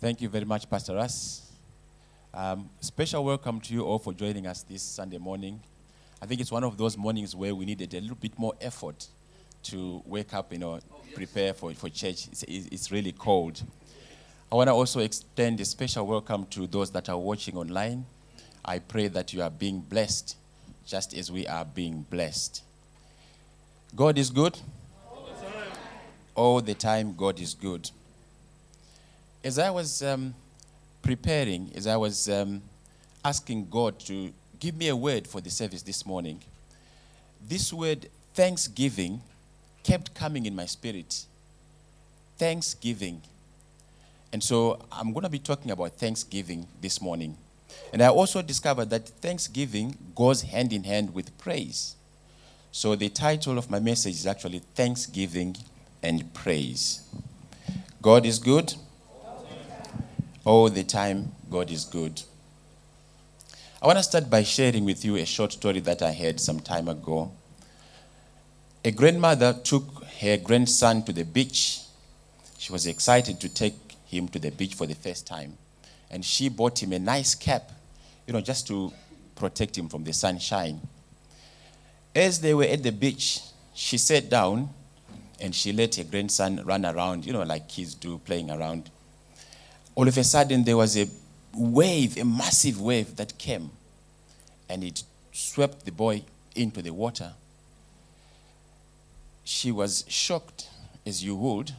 Thank 0.00 0.22
you 0.22 0.30
very 0.30 0.46
much, 0.46 0.68
Pastor 0.70 0.94
Russ. 0.94 1.42
Um, 2.32 2.70
special 2.80 3.22
welcome 3.22 3.60
to 3.60 3.74
you 3.74 3.84
all 3.84 3.98
for 3.98 4.14
joining 4.14 4.46
us 4.46 4.62
this 4.62 4.80
Sunday 4.80 5.18
morning. 5.18 5.60
I 6.22 6.24
think 6.24 6.40
it's 6.40 6.50
one 6.50 6.64
of 6.64 6.78
those 6.78 6.96
mornings 6.96 7.36
where 7.36 7.54
we 7.54 7.66
needed 7.66 7.92
a 7.92 8.00
little 8.00 8.16
bit 8.16 8.38
more 8.38 8.54
effort 8.62 9.08
to 9.64 10.02
wake 10.06 10.32
up, 10.32 10.54
you 10.54 10.58
know, 10.58 10.80
prepare 11.14 11.52
for, 11.52 11.74
for 11.74 11.90
church. 11.90 12.28
It's, 12.28 12.42
it's 12.48 12.90
really 12.90 13.12
cold. 13.12 13.62
I 14.50 14.54
want 14.54 14.68
to 14.68 14.72
also 14.72 15.00
extend 15.00 15.60
a 15.60 15.66
special 15.66 16.06
welcome 16.06 16.46
to 16.46 16.66
those 16.66 16.90
that 16.92 17.10
are 17.10 17.18
watching 17.18 17.58
online. 17.58 18.06
I 18.64 18.78
pray 18.78 19.08
that 19.08 19.34
you 19.34 19.42
are 19.42 19.50
being 19.50 19.80
blessed 19.80 20.34
just 20.86 21.12
as 21.12 21.30
we 21.30 21.46
are 21.46 21.66
being 21.66 22.06
blessed. 22.08 22.62
God 23.94 24.16
is 24.16 24.30
good. 24.30 24.58
All 26.34 26.62
the 26.62 26.72
time, 26.72 27.14
God 27.18 27.38
is 27.38 27.52
good. 27.52 27.90
As 29.42 29.58
I 29.58 29.70
was 29.70 30.02
um, 30.02 30.34
preparing, 31.02 31.72
as 31.74 31.86
I 31.86 31.96
was 31.96 32.28
um, 32.28 32.60
asking 33.24 33.68
God 33.70 33.98
to 34.00 34.32
give 34.58 34.76
me 34.76 34.88
a 34.88 34.96
word 34.96 35.26
for 35.26 35.40
the 35.40 35.48
service 35.48 35.80
this 35.80 36.04
morning, 36.04 36.40
this 37.48 37.72
word, 37.72 38.08
thanksgiving, 38.34 39.22
kept 39.82 40.14
coming 40.14 40.44
in 40.44 40.54
my 40.54 40.66
spirit. 40.66 41.24
Thanksgiving. 42.36 43.22
And 44.30 44.42
so 44.42 44.84
I'm 44.92 45.12
going 45.12 45.24
to 45.24 45.30
be 45.30 45.38
talking 45.38 45.70
about 45.70 45.92
thanksgiving 45.92 46.66
this 46.82 47.00
morning. 47.00 47.38
And 47.94 48.02
I 48.02 48.08
also 48.08 48.42
discovered 48.42 48.90
that 48.90 49.08
thanksgiving 49.08 49.96
goes 50.14 50.42
hand 50.42 50.70
in 50.70 50.84
hand 50.84 51.14
with 51.14 51.36
praise. 51.38 51.96
So 52.72 52.94
the 52.94 53.08
title 53.08 53.56
of 53.56 53.70
my 53.70 53.80
message 53.80 54.14
is 54.14 54.26
actually 54.26 54.60
Thanksgiving 54.74 55.56
and 56.02 56.32
Praise. 56.34 57.02
God 58.02 58.26
is 58.26 58.38
good. 58.38 58.74
All 60.50 60.68
the 60.68 60.82
time, 60.82 61.30
God 61.48 61.70
is 61.70 61.84
good. 61.84 62.20
I 63.80 63.86
want 63.86 64.00
to 64.00 64.02
start 64.02 64.28
by 64.28 64.42
sharing 64.42 64.84
with 64.84 65.04
you 65.04 65.14
a 65.14 65.24
short 65.24 65.52
story 65.52 65.78
that 65.78 66.02
I 66.02 66.12
heard 66.12 66.40
some 66.40 66.58
time 66.58 66.88
ago. 66.88 67.30
A 68.84 68.90
grandmother 68.90 69.52
took 69.52 70.02
her 70.20 70.38
grandson 70.38 71.04
to 71.04 71.12
the 71.12 71.22
beach. 71.22 71.82
She 72.58 72.72
was 72.72 72.88
excited 72.88 73.38
to 73.38 73.48
take 73.48 73.76
him 74.06 74.26
to 74.30 74.40
the 74.40 74.50
beach 74.50 74.74
for 74.74 74.88
the 74.88 74.96
first 74.96 75.24
time. 75.24 75.56
And 76.10 76.24
she 76.24 76.48
bought 76.48 76.82
him 76.82 76.92
a 76.94 76.98
nice 76.98 77.36
cap, 77.36 77.70
you 78.26 78.32
know, 78.32 78.40
just 78.40 78.66
to 78.66 78.92
protect 79.36 79.78
him 79.78 79.88
from 79.88 80.02
the 80.02 80.12
sunshine. 80.12 80.80
As 82.12 82.40
they 82.40 82.54
were 82.54 82.64
at 82.64 82.82
the 82.82 82.90
beach, 82.90 83.38
she 83.72 83.98
sat 83.98 84.28
down 84.28 84.70
and 85.40 85.54
she 85.54 85.72
let 85.72 85.94
her 85.94 86.02
grandson 86.02 86.64
run 86.64 86.84
around, 86.84 87.24
you 87.24 87.32
know, 87.32 87.44
like 87.44 87.68
kids 87.68 87.94
do, 87.94 88.18
playing 88.18 88.50
around. 88.50 88.90
All 90.00 90.08
of 90.08 90.16
a 90.16 90.24
sudden, 90.24 90.64
there 90.64 90.78
was 90.78 90.96
a 90.96 91.06
wave, 91.52 92.16
a 92.16 92.24
massive 92.24 92.80
wave 92.80 93.16
that 93.16 93.36
came, 93.36 93.70
and 94.66 94.82
it 94.82 95.02
swept 95.30 95.84
the 95.84 95.92
boy 95.92 96.22
into 96.56 96.80
the 96.80 96.94
water. 96.94 97.34
She 99.44 99.70
was 99.70 100.06
shocked, 100.08 100.70
as 101.04 101.22
you 101.22 101.36
would, 101.36 101.72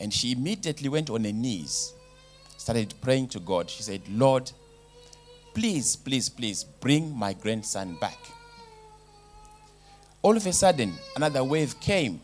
and 0.00 0.12
she 0.12 0.32
immediately 0.32 0.88
went 0.88 1.08
on 1.08 1.22
her 1.22 1.30
knees, 1.30 1.92
started 2.56 2.94
praying 3.00 3.28
to 3.28 3.38
God. 3.38 3.70
She 3.70 3.84
said, 3.84 4.00
Lord, 4.08 4.50
please, 5.54 5.94
please, 5.94 6.28
please 6.28 6.64
bring 6.64 7.16
my 7.16 7.32
grandson 7.32 7.96
back. 8.00 8.18
All 10.20 10.36
of 10.36 10.44
a 10.48 10.52
sudden, 10.52 10.94
another 11.14 11.44
wave 11.44 11.78
came 11.78 12.20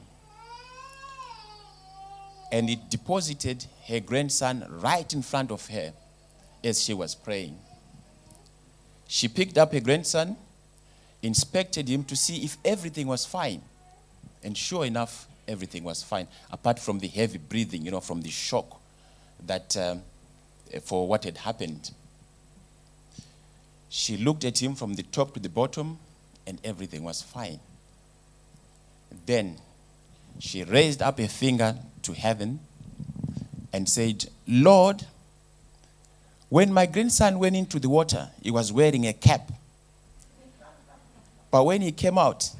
and 2.52 2.68
it 2.68 2.90
deposited 2.90 3.64
her 3.88 3.98
grandson 3.98 4.66
right 4.68 5.10
in 5.14 5.22
front 5.22 5.50
of 5.50 5.66
her 5.68 5.92
as 6.62 6.82
she 6.82 6.92
was 6.92 7.14
praying. 7.14 7.58
She 9.08 9.26
picked 9.26 9.56
up 9.56 9.72
her 9.72 9.80
grandson, 9.80 10.36
inspected 11.22 11.88
him 11.88 12.04
to 12.04 12.14
see 12.14 12.44
if 12.44 12.58
everything 12.62 13.06
was 13.06 13.24
fine. 13.24 13.62
And 14.44 14.56
sure 14.56 14.84
enough, 14.84 15.26
everything 15.48 15.82
was 15.82 16.02
fine, 16.02 16.28
apart 16.50 16.78
from 16.78 16.98
the 16.98 17.08
heavy 17.08 17.38
breathing, 17.38 17.84
you 17.84 17.90
know, 17.90 18.00
from 18.00 18.20
the 18.20 18.30
shock 18.30 18.80
that 19.46 19.76
um, 19.76 20.02
for 20.84 21.08
what 21.08 21.24
had 21.24 21.38
happened. 21.38 21.90
She 23.88 24.16
looked 24.16 24.44
at 24.44 24.60
him 24.60 24.74
from 24.74 24.94
the 24.94 25.02
top 25.04 25.34
to 25.34 25.40
the 25.40 25.48
bottom, 25.48 25.98
and 26.46 26.58
everything 26.64 27.02
was 27.02 27.22
fine. 27.22 27.60
Then 29.26 29.58
she 30.38 30.64
raised 30.64 31.02
up 31.02 31.18
a 31.18 31.28
finger 31.28 31.76
to 32.02 32.12
heaven 32.12 32.60
and 33.72 33.88
said, 33.88 34.26
Lord, 34.46 35.04
when 36.48 36.72
my 36.72 36.86
grandson 36.86 37.38
went 37.38 37.56
into 37.56 37.78
the 37.78 37.88
water, 37.88 38.28
he 38.42 38.50
was 38.50 38.72
wearing 38.72 39.06
a 39.06 39.12
cap. 39.12 39.50
But 41.50 41.64
when 41.64 41.80
he 41.80 41.92
came 41.92 42.18
out, 42.18 42.50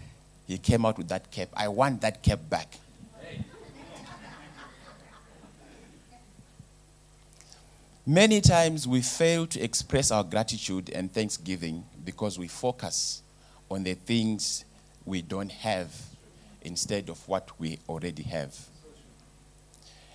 he 0.46 0.58
came 0.58 0.86
out 0.86 0.98
with 0.98 1.08
that 1.08 1.30
cap. 1.30 1.48
I 1.54 1.68
want 1.68 2.00
that 2.02 2.22
cap 2.22 2.40
back. 2.48 2.78
Many 8.04 8.40
times 8.40 8.88
we 8.88 9.00
fail 9.00 9.46
to 9.46 9.60
express 9.60 10.10
our 10.10 10.24
gratitude 10.24 10.90
and 10.90 11.12
thanksgiving 11.12 11.84
because 12.04 12.36
we 12.38 12.48
focus 12.48 13.22
on 13.70 13.84
the 13.84 13.94
things 13.94 14.64
we 15.04 15.22
don't 15.22 15.52
have 15.52 15.94
instead 16.64 17.08
of 17.08 17.26
what 17.28 17.50
we 17.58 17.78
already 17.88 18.22
have. 18.24 18.56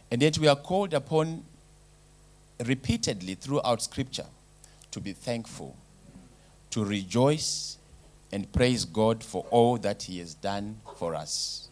And 0.10 0.22
yet 0.22 0.38
we 0.38 0.48
are 0.48 0.56
called 0.56 0.94
upon 0.94 1.44
repeatedly 2.64 3.36
throughout 3.36 3.82
Scripture 3.82 4.26
to 4.92 5.00
be 5.00 5.14
thankful, 5.14 5.76
to 6.72 6.84
rejoice, 6.84 7.78
and 8.32 8.52
praise 8.52 8.86
God 8.86 9.24
for 9.24 9.46
all 9.50 9.78
that 9.78 10.04
He 10.04 10.20
has 10.20 10.34
done 10.34 10.78
for 10.98 11.16
us. 11.16 11.70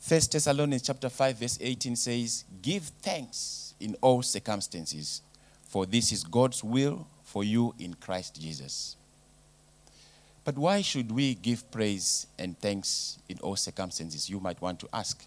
First 0.00 0.32
Thessalonians 0.32 0.82
chapter 0.82 1.08
5, 1.08 1.38
verse 1.38 1.58
18 1.60 1.96
says, 1.96 2.44
Give 2.62 2.82
thanks 2.82 3.74
in 3.80 3.96
all 4.00 4.22
circumstances, 4.22 5.22
for 5.68 5.84
this 5.84 6.12
is 6.12 6.22
God's 6.22 6.62
will 6.62 7.06
for 7.24 7.42
you 7.42 7.74
in 7.78 7.94
Christ 7.94 8.40
Jesus. 8.40 8.96
But 10.46 10.56
why 10.56 10.80
should 10.80 11.10
we 11.10 11.34
give 11.34 11.68
praise 11.72 12.28
and 12.38 12.56
thanks 12.60 13.18
in 13.28 13.36
all 13.40 13.56
circumstances? 13.56 14.30
You 14.30 14.38
might 14.38 14.62
want 14.62 14.78
to 14.78 14.88
ask. 14.92 15.26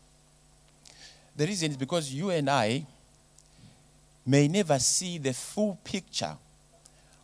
The 1.36 1.46
reason 1.46 1.72
is 1.72 1.78
because 1.78 2.14
you 2.14 2.30
and 2.30 2.50
I 2.50 2.86
may 4.26 4.48
never 4.48 4.80
see 4.80 5.18
the 5.18 5.34
full 5.34 5.78
picture 5.84 6.38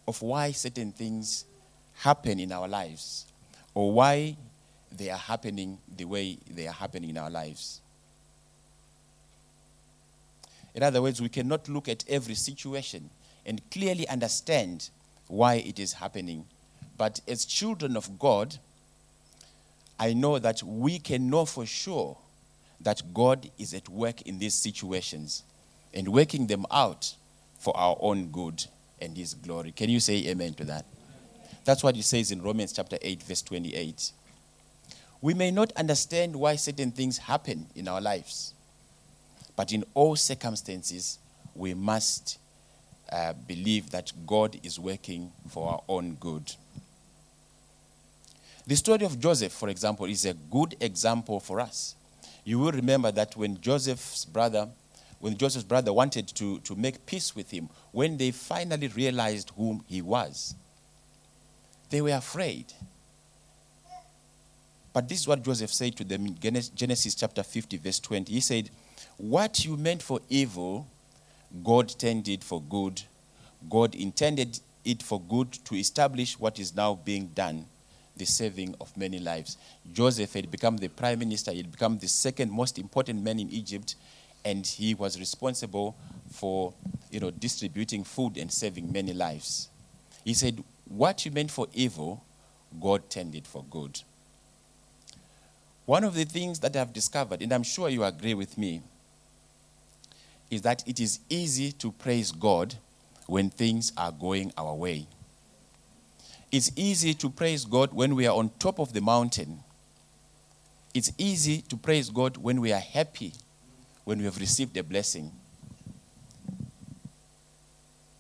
of 0.06 0.22
why 0.22 0.52
certain 0.52 0.92
things 0.92 1.46
happen 1.94 2.38
in 2.38 2.52
our 2.52 2.68
lives 2.68 3.28
or 3.74 3.94
why 3.94 4.36
they 4.92 5.10
are 5.10 5.18
happening 5.18 5.78
the 5.96 6.04
way 6.04 6.38
they 6.52 6.68
are 6.68 6.74
happening 6.74 7.12
in 7.12 7.18
our 7.18 7.30
lives. 7.30 7.80
In 10.74 10.84
other 10.84 11.02
words, 11.02 11.22
we 11.22 11.30
cannot 11.30 11.70
look 11.70 11.88
at 11.88 12.04
every 12.10 12.36
situation 12.36 13.10
and 13.46 13.62
clearly 13.72 14.06
understand 14.10 14.90
why 15.30 15.56
it 15.56 15.80
is 15.80 15.94
happening 15.94 16.46
but 16.98 17.20
as 17.28 17.46
children 17.46 17.98
of 17.98 18.20
God, 18.20 18.58
I 20.00 20.14
know 20.14 20.40
that 20.40 20.62
we 20.64 21.00
can 21.00 21.30
know 21.30 21.46
for 21.46 21.66
sure 21.66 22.18
that 22.82 23.02
God 23.14 23.50
is 23.58 23.74
at 23.74 23.88
work 23.90 24.22
in 24.24 24.40
these 24.40 24.54
situations 24.54 25.44
and 25.94 26.10
working 26.10 26.48
them 26.48 26.66
out 26.72 27.16
for 27.58 27.76
our 27.78 27.98
own 28.00 28.28
good 28.28 28.66
and 29.02 29.18
His 29.18 29.34
glory. 29.34 29.72
Can 29.72 29.90
you 29.90 30.00
say 30.00 30.28
amen 30.28 30.54
to 30.56 30.66
that? 30.66 30.86
That's 31.64 31.84
what 31.84 31.96
He 31.96 32.02
says 32.02 32.32
in 32.32 32.42
Romans 32.42 32.74
chapter 32.74 32.98
8, 33.02 33.24
verse 33.24 33.42
28. 33.42 34.12
We 35.22 35.34
may 35.34 35.52
not 35.52 35.72
understand 35.74 36.36
why 36.36 36.58
certain 36.58 36.92
things 36.92 37.18
happen 37.18 37.68
in 37.76 37.88
our 37.88 38.02
lives, 38.02 38.54
but 39.56 39.72
in 39.72 39.84
all 39.94 40.16
circumstances, 40.16 41.18
we 41.56 41.74
must 41.74 42.38
uh, 43.12 43.34
believe 43.48 43.92
that 43.92 44.12
God 44.28 44.60
is 44.62 44.80
working 44.80 45.32
for 45.50 45.70
our 45.70 45.82
own 45.88 46.16
good. 46.16 46.54
The 48.68 48.76
story 48.76 49.06
of 49.06 49.20
Joseph, 49.20 49.52
for 49.52 49.70
example, 49.70 50.08
is 50.08 50.26
a 50.26 50.34
good 50.34 50.76
example 50.80 51.40
for 51.40 51.60
us. 51.60 51.96
You 52.44 52.58
will 52.58 52.72
remember 52.72 53.12
that 53.12 53.36
when 53.38 53.62
Joseph's 53.62 54.26
brother, 54.26 54.68
when 55.20 55.38
Joseph's 55.38 55.66
brother 55.66 55.94
wanted 55.94 56.28
to, 56.30 56.60
to 56.60 56.76
make 56.76 57.06
peace 57.06 57.36
with 57.36 57.52
him, 57.52 57.70
when 57.92 58.18
they 58.18 58.32
finally 58.32 58.88
realized 58.88 59.52
whom 59.56 59.84
he 59.88 60.02
was, 60.02 60.56
they 61.92 62.02
were 62.02 62.16
afraid. 62.16 62.74
But 64.94 65.10
this 65.10 65.20
is 65.22 65.28
what 65.28 65.44
Joseph 65.44 65.72
said 65.72 65.96
to 65.98 66.04
them 66.04 66.26
in 66.26 66.40
Genesis 66.40 67.14
chapter 67.14 67.44
50, 67.44 67.78
verse 67.78 68.00
20. 68.00 68.34
He 68.34 68.40
said, 68.40 68.72
What 69.18 69.64
you 69.64 69.78
meant 69.78 70.02
for 70.02 70.22
evil, 70.28 70.88
God 71.64 71.94
it 72.04 72.44
for 72.44 72.62
good. 72.64 73.04
God 73.70 73.94
intended 73.94 74.60
it 74.84 75.04
for 75.04 75.22
good 75.22 75.54
to 75.66 75.76
establish 75.76 76.40
what 76.40 76.58
is 76.60 76.76
now 76.76 76.96
being 76.96 77.28
done 77.28 77.68
the 78.18 78.26
saving 78.26 78.76
of 78.80 78.96
many 78.96 79.20
lives. 79.20 79.58
Joseph 79.94 80.34
had 80.34 80.50
become 80.52 80.78
the 80.78 80.88
prime 80.88 81.20
minister, 81.20 81.52
he 81.52 81.58
had 81.58 81.72
become 81.72 81.98
the 81.98 82.08
second 82.08 82.52
most 82.52 82.80
important 82.80 83.24
man 83.24 83.40
in 83.40 83.50
Egypt, 83.52 83.96
and 84.44 84.66
he 84.66 84.94
was 84.94 85.20
responsible 85.20 85.96
for 86.32 86.74
you 87.12 87.20
know, 87.20 87.32
distributing 87.32 88.04
food 88.04 88.38
and 88.38 88.52
saving 88.52 88.92
many 88.92 89.14
lives. 89.14 89.70
He 90.24 90.34
said, 90.34 90.64
What 90.88 91.26
you 91.26 91.32
meant 91.32 91.52
for 91.52 91.68
evil, 91.74 92.24
God 92.82 93.10
turned 93.10 93.36
it 93.36 93.48
for 93.48 93.64
good. 93.70 94.02
One 95.86 96.04
of 96.04 96.16
the 96.16 96.26
things 96.26 96.60
that 96.62 96.76
I've 96.76 96.94
discovered, 96.94 97.42
and 97.42 97.54
I'm 97.54 97.64
sure 97.64 97.90
you 97.90 98.04
agree 98.04 98.34
with 98.34 98.58
me, 98.58 98.82
is 100.50 100.62
that 100.64 100.88
it 100.88 101.00
is 101.00 101.20
easy 101.30 101.72
to 101.74 101.92
praise 101.92 102.32
God 102.32 102.76
when 103.28 103.50
things 103.50 103.92
are 103.98 104.12
going 104.12 104.52
our 104.58 104.74
way. 104.74 105.08
It's 106.52 106.72
easy 106.76 107.14
to 107.16 107.30
praise 107.30 107.66
God 107.66 107.94
when 107.94 108.16
we 108.16 108.28
are 108.28 108.36
on 108.36 108.50
top 108.60 108.80
of 108.80 108.94
the 108.94 109.02
mountain. 109.02 109.60
It's 110.94 111.12
easy 111.18 111.62
to 111.64 111.76
praise 111.76 112.10
God 112.10 112.38
when 112.38 112.62
we 112.62 112.72
are 112.72 112.80
happy, 112.80 113.34
when 114.06 114.20
we 114.20 114.26
have 114.26 114.38
received 114.40 114.78
a 114.78 114.84
blessing. 114.84 115.32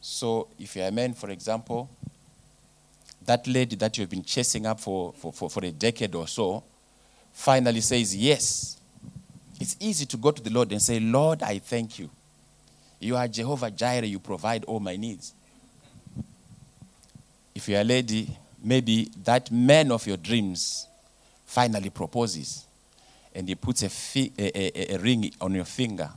So, 0.02 0.50
if 0.60 0.76
you're 0.76 0.88
a 0.88 0.92
man, 0.92 1.14
for 1.14 1.30
example, 1.30 1.90
that 3.26 3.48
lady 3.48 3.76
that 3.78 3.98
you've 3.98 4.10
been 4.10 4.24
chasing 4.24 4.66
up 4.66 4.80
for, 4.80 5.14
for, 5.14 5.34
for, 5.34 5.50
for 5.50 5.66
a 5.66 5.72
decade 5.72 6.14
or 6.14 6.28
so 6.28 6.64
finally 7.34 7.82
says 7.82 8.16
yes. 8.16 8.78
It's 9.60 9.76
easy 9.80 10.06
to 10.08 10.18
go 10.18 10.32
to 10.32 10.42
the 10.42 10.50
Lord 10.50 10.72
and 10.72 10.82
say, 10.82 11.00
Lord, 11.00 11.42
I 11.42 11.60
thank 11.60 11.98
you. 11.98 12.10
You 13.00 13.16
are 13.16 13.28
Jehovah 13.28 13.72
Jireh, 13.72 14.06
you 14.06 14.20
provide 14.20 14.66
all 14.66 14.80
my 14.80 14.96
needs. 14.96 15.34
If 17.56 17.70
you're 17.70 17.82
a 17.82 17.86
lady, 17.86 18.38
maybe 18.62 19.10
that 19.24 19.50
man 19.50 19.92
of 19.92 20.06
your 20.06 20.18
dreams 20.18 20.88
finally 21.46 21.90
proposes 21.90 22.66
and 23.34 23.48
he 23.48 23.56
puts 23.56 23.84
a, 23.84 23.90
fi- 23.90 24.32
a, 24.38 24.92
a, 24.94 24.96
a 24.96 25.00
ring 25.00 25.32
on 25.42 25.54
your 25.54 25.66
finger. 25.66 26.10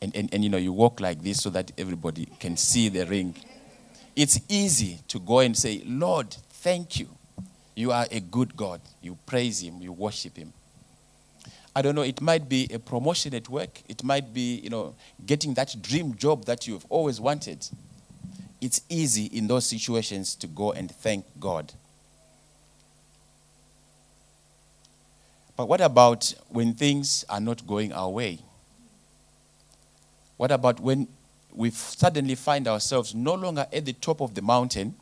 And, 0.00 0.14
and, 0.16 0.34
and 0.34 0.42
you 0.42 0.50
know, 0.50 0.58
you 0.58 0.72
walk 0.72 1.00
like 1.00 1.22
this 1.22 1.38
so 1.42 1.50
that 1.50 1.70
everybody 1.78 2.26
can 2.40 2.56
see 2.56 2.88
the 2.88 3.06
ring. 3.06 3.36
It's 4.16 4.40
easy 4.48 4.98
to 5.08 5.20
go 5.20 5.40
and 5.40 5.56
say, 5.56 5.82
Lord, 5.86 6.34
thank 6.50 6.98
you. 6.98 7.08
You 7.74 7.92
are 7.92 8.06
a 8.10 8.20
good 8.20 8.56
God. 8.56 8.80
You 9.00 9.16
praise 9.26 9.62
Him, 9.62 9.80
you 9.80 9.92
worship 9.92 10.36
Him. 10.36 10.52
I 11.74 11.82
don't 11.82 11.94
know, 11.94 12.02
it 12.02 12.20
might 12.20 12.48
be 12.48 12.68
a 12.72 12.78
promotion 12.78 13.34
at 13.34 13.48
work. 13.48 13.80
It 13.88 14.04
might 14.04 14.34
be, 14.34 14.56
you 14.56 14.70
know, 14.70 14.94
getting 15.24 15.54
that 15.54 15.74
dream 15.80 16.14
job 16.16 16.44
that 16.44 16.66
you've 16.66 16.84
always 16.88 17.20
wanted. 17.20 17.66
It's 18.62 18.80
easy 18.88 19.26
in 19.26 19.48
those 19.48 19.66
situations 19.66 20.36
to 20.36 20.46
go 20.46 20.70
and 20.70 20.88
thank 20.88 21.24
God. 21.40 21.72
But 25.56 25.68
what 25.68 25.80
about 25.80 26.32
when 26.48 26.72
things 26.72 27.24
are 27.28 27.40
not 27.40 27.66
going 27.66 27.92
our 27.92 28.08
way? 28.08 28.38
What 30.36 30.52
about 30.52 30.78
when 30.78 31.08
we 31.52 31.70
suddenly 31.70 32.36
find 32.36 32.68
ourselves 32.68 33.16
no 33.16 33.34
longer 33.34 33.66
at 33.72 33.84
the 33.84 33.94
top 33.94 34.20
of 34.20 34.34
the 34.36 34.42
mountain, 34.42 34.94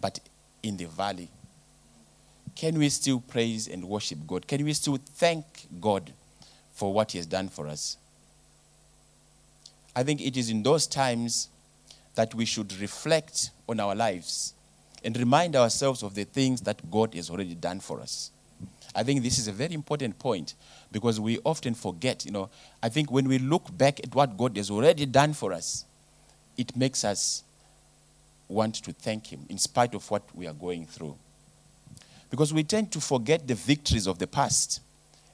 but 0.00 0.20
in 0.62 0.76
the 0.76 0.86
valley? 0.86 1.28
Can 2.54 2.78
we 2.78 2.88
still 2.90 3.18
praise 3.18 3.66
and 3.66 3.84
worship 3.84 4.18
God? 4.24 4.46
Can 4.46 4.64
we 4.64 4.72
still 4.72 4.98
thank 5.16 5.44
God 5.80 6.12
for 6.74 6.92
what 6.92 7.10
He 7.10 7.18
has 7.18 7.26
done 7.26 7.48
for 7.48 7.66
us? 7.66 7.96
I 9.96 10.04
think 10.04 10.20
it 10.20 10.36
is 10.36 10.48
in 10.48 10.62
those 10.62 10.86
times 10.86 11.48
that 12.14 12.34
we 12.34 12.44
should 12.44 12.72
reflect 12.80 13.50
on 13.68 13.80
our 13.80 13.94
lives 13.94 14.54
and 15.04 15.16
remind 15.16 15.56
ourselves 15.56 16.02
of 16.02 16.14
the 16.14 16.24
things 16.24 16.60
that 16.62 16.90
God 16.90 17.14
has 17.14 17.30
already 17.30 17.54
done 17.54 17.80
for 17.80 18.00
us. 18.00 18.30
I 18.94 19.02
think 19.02 19.22
this 19.22 19.38
is 19.38 19.48
a 19.48 19.52
very 19.52 19.74
important 19.74 20.18
point 20.18 20.54
because 20.90 21.20
we 21.20 21.38
often 21.44 21.74
forget, 21.74 22.24
you 22.26 22.32
know, 22.32 22.50
I 22.82 22.88
think 22.88 23.10
when 23.10 23.28
we 23.28 23.38
look 23.38 23.76
back 23.76 24.00
at 24.00 24.14
what 24.14 24.36
God 24.36 24.56
has 24.56 24.70
already 24.70 25.06
done 25.06 25.32
for 25.32 25.52
us, 25.52 25.84
it 26.56 26.76
makes 26.76 27.04
us 27.04 27.44
want 28.48 28.74
to 28.76 28.92
thank 28.92 29.28
Him 29.28 29.46
in 29.48 29.58
spite 29.58 29.94
of 29.94 30.10
what 30.10 30.22
we 30.34 30.46
are 30.46 30.52
going 30.52 30.86
through. 30.86 31.16
Because 32.30 32.52
we 32.52 32.64
tend 32.64 32.92
to 32.92 33.00
forget 33.00 33.46
the 33.46 33.54
victories 33.54 34.06
of 34.06 34.18
the 34.18 34.26
past 34.26 34.80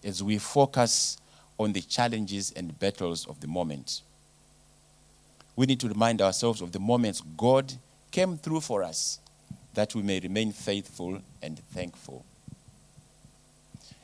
as 0.05 0.22
we 0.22 0.38
focus 0.38 1.19
on 1.58 1.72
the 1.72 1.81
challenges 1.81 2.52
and 2.52 2.79
battles 2.79 3.26
of 3.26 3.40
the 3.40 3.46
moment. 3.46 4.02
We 5.56 5.67
need 5.67 5.81
to 5.81 5.88
remind 5.88 6.23
ourselves 6.23 6.61
of 6.61 6.73
the 6.73 6.79
moments 6.79 7.23
God 7.37 7.73
came 8.11 8.37
through 8.37 8.61
for 8.61 8.82
us 8.82 9.19
that 9.75 9.94
we 9.94 10.03
may 10.03 10.20
remain 10.20 10.53
faithful 10.53 11.20
and 11.43 11.58
thankful. 11.58 12.25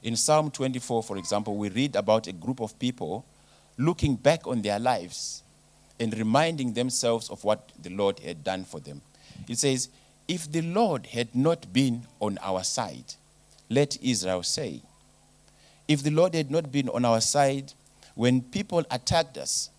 In 0.03 0.17
Psalm 0.17 0.51
24, 0.51 1.03
for 1.03 1.17
example, 1.17 1.57
we 1.57 1.69
read 1.69 1.95
about 1.95 2.27
a 2.27 2.33
group 2.33 2.61
of 2.61 2.79
people 2.79 3.25
looking 3.79 4.17
back 4.17 4.47
on 4.47 4.63
their 4.63 4.79
lives 4.79 5.43
and 6.01 6.17
reminding 6.17 6.73
themselves 6.73 7.31
of 7.31 7.45
what 7.45 7.71
the 7.81 7.91
Lord 7.91 8.19
had 8.19 8.43
done 8.43 8.65
for 8.65 8.81
them. 8.81 9.01
It 9.49 9.59
says, 9.59 9.89
If 10.27 10.51
the 10.51 10.63
Lord 10.63 11.07
had 11.07 11.35
not 11.35 11.73
been 11.73 12.03
on 12.21 12.39
our 12.43 12.65
side, 12.65 13.15
let 13.71 14.03
Israel 14.03 14.43
say, 14.43 14.83
if 15.89 16.03
the 16.03 16.11
Lord 16.11 16.35
had 16.35 16.51
not 16.51 16.71
been 16.73 16.89
on 16.89 17.05
our 17.05 17.21
side 17.21 17.73
when 18.15 18.41
people 18.41 18.85
attacked 18.91 19.37
us, 19.37 19.71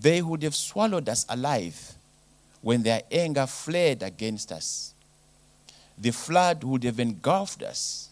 they 0.00 0.22
would 0.22 0.42
have 0.42 0.54
swallowed 0.54 1.08
us 1.08 1.26
alive 1.28 1.94
when 2.60 2.82
their 2.82 3.02
anger 3.10 3.46
flared 3.46 4.02
against 4.02 4.52
us. 4.52 4.94
The 5.96 6.12
flood 6.12 6.64
would 6.64 6.84
have 6.84 7.00
engulfed 7.00 7.62
us 7.62 8.08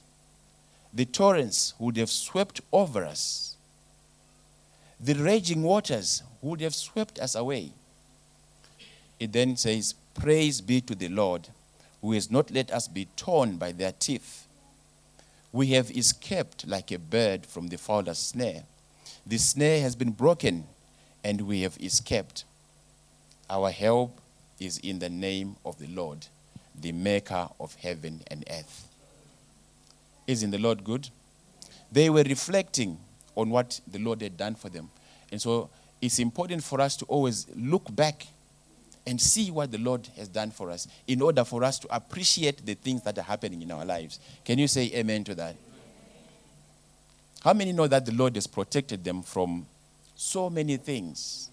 the 0.96 1.04
torrents 1.04 1.74
would 1.78 1.98
have 1.98 2.08
swept 2.10 2.62
over 2.72 3.04
us. 3.04 3.54
The 4.98 5.12
raging 5.12 5.62
waters 5.62 6.22
would 6.40 6.62
have 6.62 6.74
swept 6.74 7.18
us 7.18 7.34
away. 7.34 7.72
It 9.20 9.32
then 9.32 9.58
says, 9.58 9.94
Praise 10.14 10.62
be 10.62 10.80
to 10.80 10.94
the 10.94 11.10
Lord, 11.10 11.48
who 12.00 12.12
has 12.12 12.30
not 12.30 12.50
let 12.50 12.70
us 12.70 12.88
be 12.88 13.08
torn 13.14 13.58
by 13.58 13.72
their 13.72 13.92
teeth. 13.92 14.46
We 15.52 15.66
have 15.68 15.90
escaped 15.90 16.66
like 16.66 16.90
a 16.90 16.98
bird 16.98 17.44
from 17.44 17.68
the 17.68 17.76
fowler's 17.76 18.18
snare. 18.18 18.62
The 19.26 19.36
snare 19.36 19.82
has 19.82 19.94
been 19.94 20.12
broken, 20.12 20.64
and 21.26 21.40
we 21.40 21.62
have 21.62 21.76
escaped. 21.81 22.44
Our 23.50 23.73
help 23.73 24.20
is 24.61 24.78
in 24.78 25.00
the 25.00 25.08
name 25.08 25.56
of 25.64 25.76
the 25.76 25.88
Lord, 25.88 26.25
the 26.81 26.93
maker 26.93 27.49
of 27.58 27.75
heaven 27.75 28.23
and 28.28 28.44
earth. 28.49 28.87
Isn't 30.28 30.52
the 30.52 30.58
Lord 30.58 30.84
good? 30.84 31.08
They 31.90 32.11
were 32.11 32.23
reflecting 32.23 32.99
on 33.34 33.50
what 33.50 33.81
the 33.90 33.99
Lord 33.99 34.23
had 34.23 34.37
done 34.37 34.55
for 34.55 34.69
them. 34.69 34.88
And 35.32 35.43
so 35.43 35.69
it's 36.00 36.20
important 36.20 36.62
for 36.62 36.81
us 36.81 36.96
to 36.98 37.05
always 37.06 37.48
look 37.56 37.94
back 37.96 38.29
and 39.05 39.20
see 39.20 39.50
what 39.50 39.72
the 39.72 39.79
Lord 39.79 40.08
has 40.17 40.29
done 40.29 40.53
for 40.53 40.70
us 40.70 40.86
in 41.08 41.20
order 41.22 41.43
for 41.43 41.65
us 41.65 41.81
to 41.81 41.89
appreciate 41.93 42.65
the 42.65 42.74
things 42.74 43.03
that 43.03 43.19
are 43.19 43.22
happening 43.22 43.62
in 43.62 43.72
our 43.72 43.84
lives. 43.84 44.20
Can 44.44 44.60
you 44.60 44.69
say 44.69 44.93
amen 44.94 45.24
to 45.24 45.34
that? 45.34 45.56
How 47.43 47.53
many 47.53 47.72
know 47.72 47.89
that 47.89 48.06
the 48.06 48.12
Lord 48.12 48.36
has 48.36 48.46
protected 48.46 49.03
them 49.03 49.24
from 49.24 49.67
so 50.17 50.51
many 50.51 50.77
things? 50.77 51.51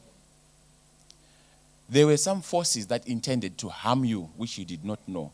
There 1.89 2.07
were 2.07 2.17
some 2.17 2.41
forces 2.41 2.87
that 2.87 3.07
intended 3.07 3.57
to 3.59 3.69
harm 3.69 4.03
you, 4.05 4.29
which 4.37 4.57
you 4.57 4.65
did 4.65 4.83
not 4.83 4.99
know, 5.07 5.31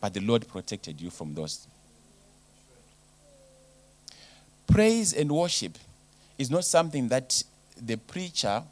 but 0.00 0.14
the 0.14 0.20
Lord 0.20 0.48
protected 0.48 1.00
you 1.00 1.10
from 1.10 1.34
those. 1.34 1.68
Praise 4.66 5.12
and 5.12 5.30
worship 5.30 5.78
is 6.38 6.50
not 6.50 6.64
something 6.64 7.08
that 7.08 7.42
the 7.80 7.96
preacher 7.96 8.62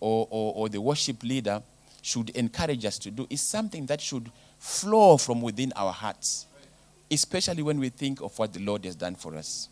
or, 0.00 0.26
or, 0.30 0.54
or, 0.54 0.68
the 0.68 0.80
worship 0.80 1.22
leader 1.22 1.62
should 2.02 2.30
encourage 2.30 2.84
us 2.84 2.98
to 2.98 3.10
do. 3.10 3.26
It's 3.30 3.42
something 3.42 3.86
that 3.86 4.00
should 4.00 4.30
flow 4.58 5.16
from 5.16 5.40
within 5.40 5.72
our 5.74 5.92
hearts, 5.92 6.46
especially 7.10 7.62
when 7.62 7.78
we 7.78 7.88
think 7.88 8.20
of 8.20 8.38
what 8.38 8.52
the 8.52 8.60
Lord 8.60 8.84
has 8.84 8.94
done 8.94 9.14
for 9.14 9.34
us. 9.36 9.68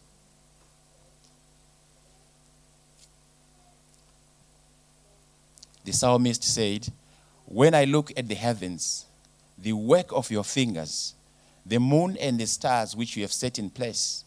The 5.86 5.92
psalmist 5.92 6.42
said, 6.42 6.88
When 7.46 7.72
I 7.72 7.84
look 7.84 8.12
at 8.16 8.26
the 8.26 8.34
heavens, 8.34 9.06
the 9.56 9.72
work 9.72 10.08
of 10.10 10.32
your 10.32 10.42
fingers, 10.42 11.14
the 11.64 11.78
moon 11.78 12.16
and 12.20 12.40
the 12.40 12.46
stars 12.46 12.96
which 12.96 13.16
you 13.16 13.22
have 13.22 13.32
set 13.32 13.60
in 13.60 13.70
place, 13.70 14.24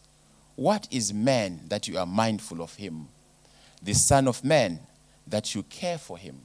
what 0.56 0.88
is 0.90 1.12
man 1.12 1.60
that 1.68 1.86
you 1.86 1.98
are 1.98 2.06
mindful 2.06 2.62
of 2.62 2.74
him? 2.76 3.08
The 3.82 3.92
Son 3.92 4.26
of 4.26 4.42
Man 4.42 4.80
that 5.26 5.54
you 5.54 5.62
care 5.64 5.98
for 5.98 6.16
him. 6.16 6.40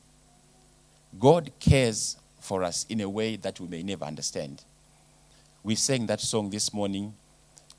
God 1.17 1.49
cares 1.61 2.17
for 2.41 2.61
us 2.61 2.85
in 2.89 2.99
a 2.99 3.07
way 3.09 3.37
that 3.37 3.57
we 3.61 3.67
may 3.67 3.83
never 3.83 4.03
understand. 4.03 4.63
We 5.63 5.75
sang 5.75 6.07
that 6.07 6.19
song 6.19 6.49
this 6.49 6.73
morning 6.73 7.13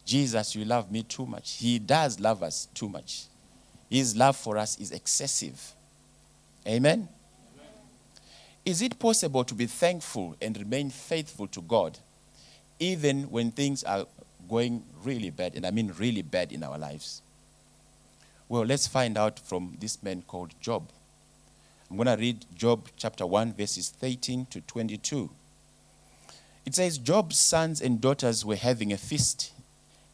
Jesus, 0.06 0.54
you 0.54 0.64
love 0.64 0.90
me 0.90 1.02
too 1.02 1.26
much. 1.26 1.58
He 1.58 1.80
does 1.80 2.20
love 2.20 2.42
us 2.44 2.68
too 2.72 2.88
much. 2.88 3.24
His 3.90 4.16
love 4.16 4.36
for 4.36 4.56
us 4.56 4.78
is 4.78 4.92
excessive. 4.92 5.60
Amen? 6.66 7.08
Is 8.66 8.82
it 8.82 8.98
possible 8.98 9.44
to 9.44 9.54
be 9.54 9.66
thankful 9.66 10.34
and 10.42 10.58
remain 10.58 10.90
faithful 10.90 11.46
to 11.46 11.62
God 11.62 12.00
even 12.80 13.30
when 13.30 13.52
things 13.52 13.84
are 13.84 14.06
going 14.50 14.82
really 15.04 15.30
bad, 15.30 15.54
and 15.54 15.64
I 15.64 15.70
mean 15.70 15.94
really 15.96 16.22
bad 16.22 16.50
in 16.50 16.64
our 16.64 16.76
lives? 16.76 17.22
Well, 18.48 18.64
let's 18.64 18.88
find 18.88 19.16
out 19.16 19.38
from 19.38 19.76
this 19.78 20.02
man 20.02 20.22
called 20.26 20.52
Job. 20.60 20.88
I'm 21.88 21.96
going 21.96 22.08
to 22.08 22.20
read 22.20 22.44
Job 22.56 22.88
chapter 22.96 23.24
1, 23.24 23.54
verses 23.54 23.90
13 23.90 24.46
to 24.50 24.60
22. 24.60 25.30
It 26.66 26.74
says, 26.74 26.98
Job's 26.98 27.38
sons 27.38 27.80
and 27.80 28.00
daughters 28.00 28.44
were 28.44 28.56
having 28.56 28.92
a 28.92 28.96
feast 28.96 29.52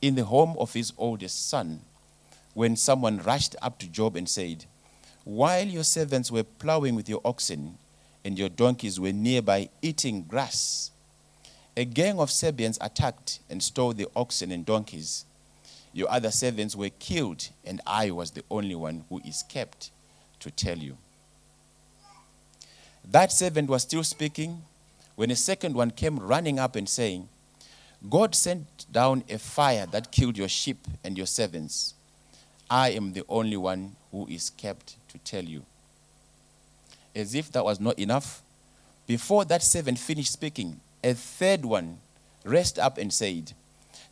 in 0.02 0.14
the 0.14 0.24
home 0.24 0.56
of 0.58 0.74
his 0.74 0.92
oldest 0.98 1.48
son 1.48 1.80
when 2.52 2.76
someone 2.76 3.16
rushed 3.22 3.56
up 3.62 3.78
to 3.78 3.88
Job 3.88 4.14
and 4.14 4.28
said, 4.28 4.66
While 5.24 5.66
your 5.66 5.84
servants 5.84 6.30
were 6.30 6.42
plowing 6.42 6.94
with 6.94 7.08
your 7.08 7.22
oxen 7.24 7.78
and 8.24 8.38
your 8.38 8.48
donkeys 8.48 9.00
were 9.00 9.12
nearby 9.12 9.68
eating 9.80 10.22
grass, 10.22 10.90
a 11.76 11.84
gang 11.84 12.18
of 12.20 12.30
Sabeans 12.30 12.78
attacked 12.80 13.40
and 13.48 13.62
stole 13.62 13.92
the 13.92 14.08
oxen 14.14 14.52
and 14.52 14.64
donkeys. 14.64 15.24
Your 15.92 16.10
other 16.10 16.30
servants 16.30 16.76
were 16.76 16.90
killed, 16.98 17.48
and 17.64 17.80
I 17.86 18.10
was 18.10 18.30
the 18.30 18.44
only 18.50 18.74
one 18.74 19.04
who 19.08 19.20
escaped 19.26 19.90
to 20.40 20.50
tell 20.50 20.78
you. 20.78 20.96
That 23.10 23.32
servant 23.32 23.68
was 23.68 23.82
still 23.82 24.04
speaking 24.04 24.62
when 25.16 25.30
a 25.30 25.36
second 25.36 25.74
one 25.74 25.90
came 25.90 26.18
running 26.18 26.58
up 26.58 26.76
and 26.76 26.88
saying, 26.88 27.28
God 28.08 28.34
sent 28.34 28.86
down 28.90 29.24
a 29.28 29.38
fire 29.38 29.86
that 29.86 30.10
killed 30.10 30.36
your 30.36 30.48
sheep 30.48 30.78
and 31.04 31.16
your 31.16 31.26
servants. 31.26 31.94
I 32.70 32.90
am 32.90 33.12
the 33.12 33.24
only 33.28 33.56
one 33.56 33.96
who 34.10 34.26
is 34.28 34.50
kept 34.50 34.96
to 35.08 35.18
tell 35.18 35.44
you. 35.44 35.64
As 37.14 37.34
if 37.34 37.52
that 37.52 37.64
was 37.64 37.78
not 37.78 37.98
enough, 37.98 38.42
before 39.06 39.44
that 39.46 39.62
servant 39.62 39.98
finished 39.98 40.32
speaking, 40.32 40.80
a 41.04 41.14
third 41.14 41.64
one 41.64 41.98
raised 42.44 42.78
up 42.78 42.98
and 42.98 43.12
said, 43.12 43.52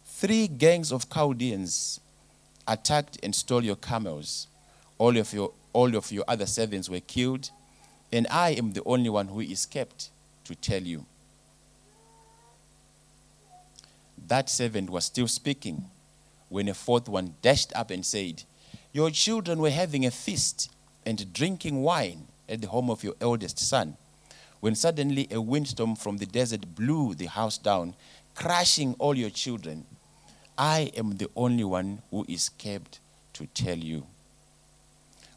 Three 0.05 0.49
gangs 0.49 0.93
of 0.93 1.09
Chaldeans 1.09 2.01
attacked 2.67 3.19
and 3.23 3.35
stole 3.35 3.65
your 3.65 3.77
camels. 3.77 4.47
All 4.99 5.17
of 5.17 5.33
your, 5.33 5.53
all 5.73 5.95
of 5.97 6.13
your 6.13 6.25
other 6.29 6.47
servants 6.47 6.89
were 6.89 7.01
killed, 7.01 7.51
and 8.13 8.27
I 8.31 8.51
am 8.51 8.73
the 8.73 8.83
only 8.85 9.09
one 9.09 9.29
who 9.29 9.41
escaped 9.41 10.11
to 10.45 10.55
tell 10.55 10.83
you. 10.83 11.07
That 14.29 14.51
servant 14.51 14.91
was 14.91 15.07
still 15.07 15.29
speaking 15.29 15.87
when 16.49 16.69
a 16.69 16.75
fourth 16.75 17.09
one 17.09 17.35
dashed 17.41 17.73
up 17.75 17.91
and 17.91 18.05
said, 18.05 18.43
Your 18.93 19.11
children 19.11 19.59
were 19.61 19.71
having 19.71 20.05
a 20.05 20.11
feast 20.11 20.71
and 21.07 21.33
drinking 21.33 21.83
wine 21.83 22.27
at 22.51 22.61
the 22.61 22.69
home 22.69 22.91
of 22.91 23.05
your 23.05 23.15
eldest 23.21 23.59
son, 23.59 23.97
when 24.61 24.75
suddenly 24.75 25.29
a 25.31 25.41
windstorm 25.41 25.97
from 25.97 26.19
the 26.19 26.27
desert 26.27 26.75
blew 26.75 27.15
the 27.15 27.27
house 27.27 27.57
down, 27.57 27.95
crushing 28.35 28.95
all 28.99 29.17
your 29.17 29.31
children. 29.31 29.85
I 30.59 30.91
am 30.97 31.17
the 31.17 31.31
only 31.37 31.65
one 31.65 32.03
who 32.11 32.27
escaped 32.29 32.99
to 33.35 33.47
tell 33.47 33.79
you. 33.79 34.05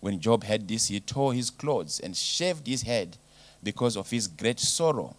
When 0.02 0.20
Job 0.20 0.44
heard 0.44 0.68
this, 0.68 0.90
he 0.90 1.00
tore 1.00 1.34
his 1.34 1.50
clothes 1.50 2.02
and 2.02 2.16
shaved 2.18 2.68
his 2.68 2.82
head 2.82 3.16
because 3.64 3.96
of 3.96 4.10
his 4.10 4.28
great 4.28 4.60
sorrow. 4.60 5.16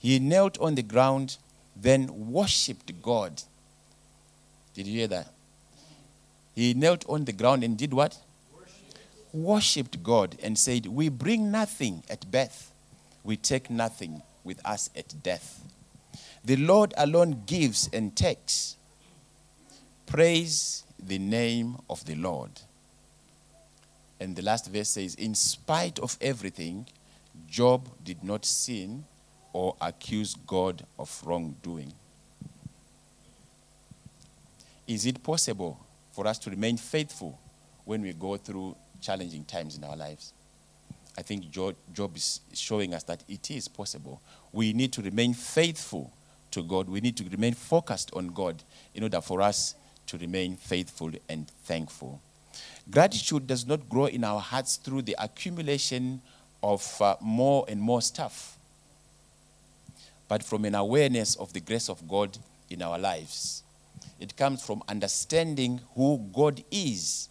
He 0.00 0.18
knelt 0.18 0.58
on 0.58 0.74
the 0.74 0.82
ground, 0.82 1.36
then 1.76 2.32
worshipped 2.32 3.00
God. 3.02 3.42
Did 4.74 4.88
you 4.88 4.98
hear 4.98 5.06
that? 5.08 5.32
He 6.54 6.74
knelt 6.74 7.04
on 7.08 7.24
the 7.24 7.32
ground 7.32 7.62
and 7.62 7.78
did 7.78 7.92
what? 7.92 8.18
Worshipped 9.32 10.02
God 10.02 10.36
and 10.42 10.58
said, 10.58 10.86
We 10.86 11.08
bring 11.08 11.50
nothing 11.50 12.02
at 12.10 12.30
birth, 12.30 12.72
we 13.24 13.36
take 13.36 13.70
nothing 13.70 14.22
with 14.44 14.64
us 14.66 14.90
at 14.96 15.14
death. 15.22 15.62
The 16.44 16.56
Lord 16.56 16.94
alone 16.96 17.42
gives 17.46 17.88
and 17.92 18.16
takes. 18.16 18.76
Praise 20.06 20.84
the 20.98 21.18
name 21.18 21.76
of 21.88 22.04
the 22.06 22.14
Lord. 22.14 22.50
And 24.18 24.36
the 24.36 24.42
last 24.42 24.70
verse 24.70 24.90
says, 24.90 25.14
In 25.14 25.34
spite 25.34 25.98
of 25.98 26.16
everything, 26.20 26.86
Job 27.48 27.88
did 28.04 28.22
not 28.22 28.44
sin 28.44 29.04
or 29.52 29.76
accuse 29.80 30.34
God 30.46 30.84
of 30.98 31.22
wrongdoing. 31.24 31.92
Is 34.86 35.06
it 35.06 35.22
possible 35.22 35.78
for 36.12 36.26
us 36.26 36.38
to 36.40 36.50
remain 36.50 36.76
faithful 36.76 37.38
when 37.84 38.02
we 38.02 38.12
go 38.12 38.36
through 38.36 38.76
challenging 39.00 39.44
times 39.44 39.76
in 39.76 39.84
our 39.84 39.96
lives? 39.96 40.32
I 41.18 41.22
think 41.22 41.50
Job 41.50 41.76
is 42.16 42.40
showing 42.52 42.94
us 42.94 43.02
that 43.04 43.24
it 43.28 43.50
is 43.50 43.68
possible. 43.68 44.20
We 44.52 44.72
need 44.72 44.92
to 44.94 45.02
remain 45.02 45.34
faithful 45.34 46.12
to 46.52 46.62
God. 46.62 46.88
We 46.88 47.00
need 47.00 47.16
to 47.18 47.24
remain 47.24 47.54
focused 47.54 48.10
on 48.14 48.28
God 48.28 48.62
in 48.94 49.02
order 49.02 49.20
for 49.20 49.42
us 49.42 49.74
to 50.06 50.18
remain 50.18 50.56
faithful 50.56 51.10
and 51.28 51.48
thankful. 51.64 52.20
Gratitude 52.90 53.46
does 53.46 53.66
not 53.66 53.88
grow 53.88 54.06
in 54.06 54.24
our 54.24 54.40
hearts 54.40 54.76
through 54.76 55.02
the 55.02 55.14
accumulation 55.18 56.20
of 56.62 57.00
uh, 57.00 57.16
more 57.20 57.64
and 57.68 57.80
more 57.80 58.02
stuff, 58.02 58.56
but 60.28 60.42
from 60.42 60.64
an 60.64 60.74
awareness 60.74 61.36
of 61.36 61.52
the 61.52 61.60
grace 61.60 61.88
of 61.88 62.06
God 62.08 62.36
in 62.68 62.82
our 62.82 62.98
lives. 62.98 63.62
It 64.18 64.36
comes 64.36 64.62
from 64.62 64.82
understanding 64.88 65.80
who 65.94 66.28
God 66.32 66.62
is, 66.70 67.28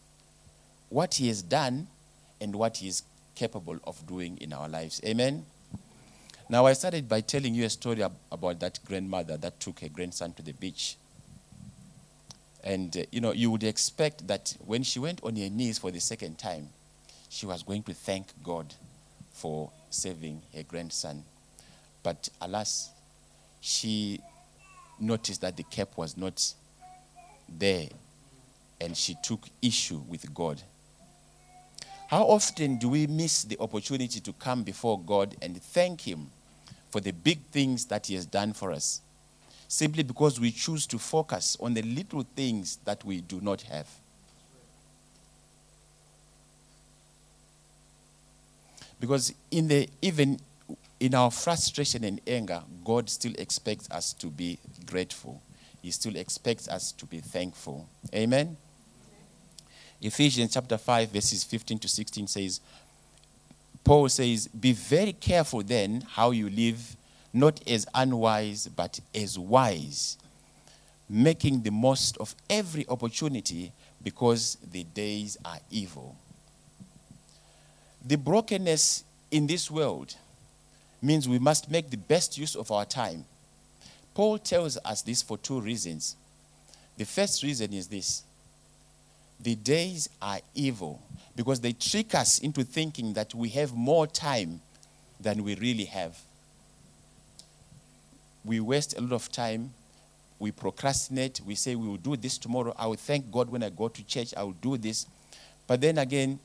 what 0.89 1.15
He 1.15 1.27
has 1.27 1.41
done, 1.41 1.87
and 2.41 2.55
what 2.55 2.77
He 2.77 2.87
is 2.87 3.03
capable 3.35 3.77
of 3.85 4.05
doing 4.07 4.37
in 4.41 4.53
our 4.53 4.67
lives. 4.67 5.01
Amen. 5.05 5.45
Now, 6.49 6.65
I 6.65 6.73
started 6.73 7.07
by 7.07 7.21
telling 7.21 7.53
you 7.53 7.65
a 7.65 7.69
story 7.69 8.01
about 8.01 8.59
that 8.59 8.79
grandmother 8.85 9.37
that 9.37 9.59
took 9.59 9.81
her 9.81 9.89
grandson 9.89 10.33
to 10.33 10.41
the 10.41 10.53
beach. 10.53 10.97
And, 12.63 12.95
uh, 12.97 13.01
you 13.11 13.21
know, 13.21 13.31
you 13.31 13.51
would 13.51 13.63
expect 13.63 14.27
that 14.27 14.55
when 14.65 14.83
she 14.83 14.99
went 14.99 15.23
on 15.23 15.35
her 15.35 15.49
knees 15.49 15.77
for 15.77 15.91
the 15.91 15.99
second 15.99 16.39
time, 16.39 16.69
she 17.29 17.45
was 17.45 17.61
going 17.61 17.83
to 17.83 17.93
thank 17.93 18.27
God 18.43 18.73
for 19.31 19.69
saving 19.91 20.41
her 20.55 20.63
grandson. 20.63 21.23
But 22.01 22.29
alas, 22.41 22.89
she 23.61 24.19
noticed 24.99 25.41
that 25.41 25.55
the 25.55 25.63
cap 25.63 25.89
was 25.95 26.17
not 26.17 26.53
there 27.47 27.87
and 28.81 28.97
she 28.97 29.15
took 29.23 29.41
issue 29.61 30.01
with 30.09 30.33
God. 30.33 30.61
How 32.09 32.23
often 32.23 32.77
do 32.77 32.89
we 32.89 33.05
miss 33.05 33.43
the 33.43 33.59
opportunity 33.59 34.19
to 34.19 34.33
come 34.33 34.63
before 34.63 34.99
God 34.99 35.35
and 35.43 35.61
thank 35.61 36.01
Him 36.01 36.31
for 36.89 36.99
the 36.99 37.11
big 37.11 37.39
things 37.51 37.85
that 37.85 38.07
He 38.07 38.15
has 38.15 38.25
done 38.25 38.53
for 38.53 38.71
us? 38.71 39.01
Simply 39.67 40.01
because 40.01 40.39
we 40.39 40.49
choose 40.49 40.87
to 40.87 40.97
focus 40.97 41.55
on 41.59 41.75
the 41.75 41.83
little 41.83 42.23
things 42.35 42.79
that 42.85 43.05
we 43.05 43.21
do 43.21 43.39
not 43.41 43.61
have. 43.61 43.87
Because 48.99 49.31
in 49.51 49.67
the 49.67 49.87
even 50.01 50.39
in 50.99 51.13
our 51.13 51.29
frustration 51.29 52.03
and 52.03 52.19
anger, 52.25 52.63
God 52.83 53.07
still 53.11 53.33
expects 53.37 53.87
us 53.91 54.13
to 54.13 54.27
be 54.27 54.57
grateful. 54.87 55.43
He 55.83 55.91
still 55.91 56.15
expects 56.15 56.67
us 56.67 56.91
to 56.93 57.05
be 57.05 57.19
thankful. 57.19 57.87
Amen. 58.15 58.57
Ephesians 60.01 60.53
chapter 60.53 60.77
5, 60.77 61.11
verses 61.11 61.43
15 61.43 61.79
to 61.79 61.87
16 61.87 62.27
says, 62.27 62.61
Paul 63.83 64.07
says, 64.07 64.47
Be 64.47 64.71
very 64.71 65.13
careful 65.13 65.61
then 65.61 66.05
how 66.07 66.31
you 66.31 66.49
live, 66.49 66.95
not 67.33 67.59
as 67.67 67.85
unwise, 67.93 68.67
but 68.67 68.99
as 69.13 69.37
wise, 69.37 70.17
making 71.09 71.63
the 71.63 71.71
most 71.71 72.17
of 72.17 72.33
every 72.49 72.87
opportunity 72.87 73.71
because 74.03 74.57
the 74.71 74.83
days 74.83 75.37
are 75.43 75.59
evil. 75.69 76.15
The 78.05 78.17
brokenness 78.17 79.03
in 79.31 79.47
this 79.47 79.69
world 79.69 80.15
means 81.01 81.27
we 81.27 81.39
must 81.39 81.69
make 81.69 81.89
the 81.89 81.97
best 81.97 82.37
use 82.37 82.55
of 82.55 82.71
our 82.71 82.85
time. 82.85 83.25
Paul 84.13 84.37
tells 84.37 84.77
us 84.83 85.01
this 85.01 85.21
for 85.21 85.37
two 85.37 85.59
reasons. 85.59 86.15
The 86.97 87.05
first 87.05 87.43
reason 87.43 87.73
is 87.73 87.87
this 87.87 88.23
the 89.39 89.55
days 89.55 90.09
are 90.21 90.39
evil 90.53 91.01
because 91.35 91.61
they 91.61 91.73
trick 91.73 92.13
us 92.13 92.39
into 92.39 92.63
thinking 92.63 93.13
that 93.13 93.33
we 93.33 93.49
have 93.49 93.73
more 93.73 94.05
time 94.05 94.61
than 95.19 95.43
we 95.43 95.55
really 95.55 95.85
have. 95.85 96.19
We 98.43 98.59
waste 98.59 98.97
a 98.97 99.01
lot 99.01 99.13
of 99.13 99.31
time. 99.31 99.71
We 100.39 100.51
procrastinate. 100.51 101.41
We 101.45 101.55
say 101.55 101.75
we 101.75 101.87
will 101.87 101.97
do 101.97 102.15
this 102.15 102.37
tomorrow. 102.37 102.73
I 102.77 102.87
will 102.87 102.95
thank 102.95 103.31
God 103.31 103.49
when 103.49 103.63
I 103.63 103.69
go 103.69 103.87
to 103.87 104.03
church. 104.05 104.33
I 104.35 104.43
will 104.43 104.53
do 104.53 104.77
this. 104.77 105.05
But 105.67 105.81
then 105.81 105.97
again, 105.97 106.39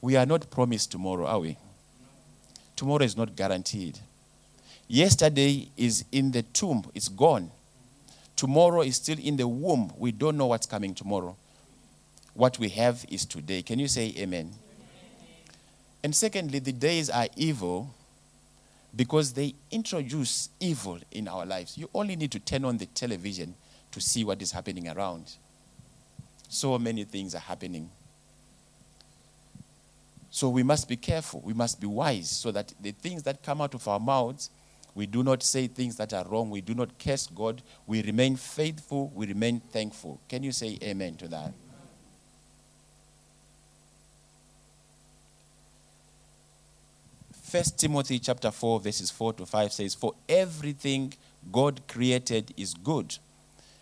we 0.00 0.16
are 0.16 0.26
not 0.26 0.50
promised 0.50 0.90
tomorrow, 0.90 1.26
are 1.26 1.38
we? 1.38 1.56
Tomorrow 2.74 3.04
is 3.04 3.16
not 3.16 3.36
guaranteed. 3.36 3.98
Yesterday 4.88 5.68
is 5.76 6.04
in 6.10 6.32
the 6.32 6.42
tomb, 6.42 6.84
it's 6.94 7.08
gone. 7.08 7.50
Tomorrow 8.34 8.82
is 8.82 8.96
still 8.96 9.18
in 9.18 9.36
the 9.36 9.46
womb. 9.46 9.92
We 9.96 10.10
don't 10.10 10.36
know 10.36 10.46
what's 10.46 10.66
coming 10.66 10.94
tomorrow. 10.94 11.36
What 12.34 12.58
we 12.58 12.68
have 12.70 13.04
is 13.08 13.26
today. 13.26 13.62
Can 13.62 13.78
you 13.78 13.88
say 13.88 14.14
amen? 14.16 14.24
amen? 14.24 14.52
And 16.02 16.14
secondly, 16.14 16.58
the 16.58 16.72
days 16.72 17.10
are 17.10 17.28
evil 17.36 17.94
because 18.94 19.32
they 19.32 19.54
introduce 19.70 20.48
evil 20.60 20.98
in 21.10 21.28
our 21.28 21.46
lives. 21.46 21.76
You 21.78 21.88
only 21.94 22.16
need 22.16 22.32
to 22.32 22.38
turn 22.38 22.64
on 22.64 22.78
the 22.78 22.86
television 22.86 23.54
to 23.92 24.00
see 24.00 24.24
what 24.24 24.40
is 24.42 24.52
happening 24.52 24.88
around. 24.88 25.32
So 26.48 26.78
many 26.78 27.04
things 27.04 27.34
are 27.34 27.38
happening 27.40 27.90
So 30.34 30.48
we 30.48 30.62
must 30.62 30.88
be 30.88 30.96
careful. 30.96 31.42
We 31.44 31.52
must 31.52 31.78
be 31.78 31.86
wise 31.86 32.30
so 32.30 32.50
that 32.52 32.72
the 32.80 32.92
things 32.92 33.22
that 33.24 33.42
come 33.42 33.60
out 33.60 33.74
of 33.74 33.86
our 33.86 34.00
mouths, 34.00 34.48
we 34.94 35.04
do 35.04 35.22
not 35.22 35.42
say 35.42 35.66
things 35.66 35.96
that 35.98 36.14
are 36.14 36.24
wrong. 36.26 36.48
We 36.48 36.62
do 36.62 36.74
not 36.74 36.98
curse 36.98 37.26
God. 37.26 37.60
We 37.86 38.02
remain 38.02 38.36
faithful. 38.36 39.12
We 39.14 39.26
remain 39.26 39.60
thankful. 39.60 40.20
Can 40.30 40.42
you 40.42 40.50
say 40.52 40.78
amen 40.82 41.16
to 41.16 41.28
that? 41.28 41.52
First 47.52 47.78
Timothy 47.78 48.18
chapter 48.18 48.50
4 48.50 48.80
verses 48.80 49.10
4 49.10 49.34
to 49.34 49.44
5 49.44 49.72
says 49.74 49.94
for 49.94 50.14
everything 50.26 51.12
God 51.52 51.82
created 51.86 52.54
is 52.56 52.72
good 52.72 53.18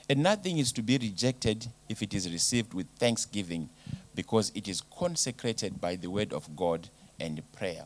and 0.09 0.25
nothing 0.25 0.59
is 0.59 0.73
to 0.73 0.83
be 0.83 0.99
rejected 0.99 1.69
if 1.89 2.03
it 2.03 2.13
is 2.13 2.29
received 2.33 2.75
with 2.75 2.89
thanksgiving 2.99 3.69
because 4.17 4.51
it 4.57 4.67
is 4.67 4.81
consecrated 4.99 5.81
by 5.81 5.95
the 5.95 6.11
word 6.11 6.33
of 6.33 6.57
God 6.57 6.89
and 7.21 7.41
prayer. 7.53 7.85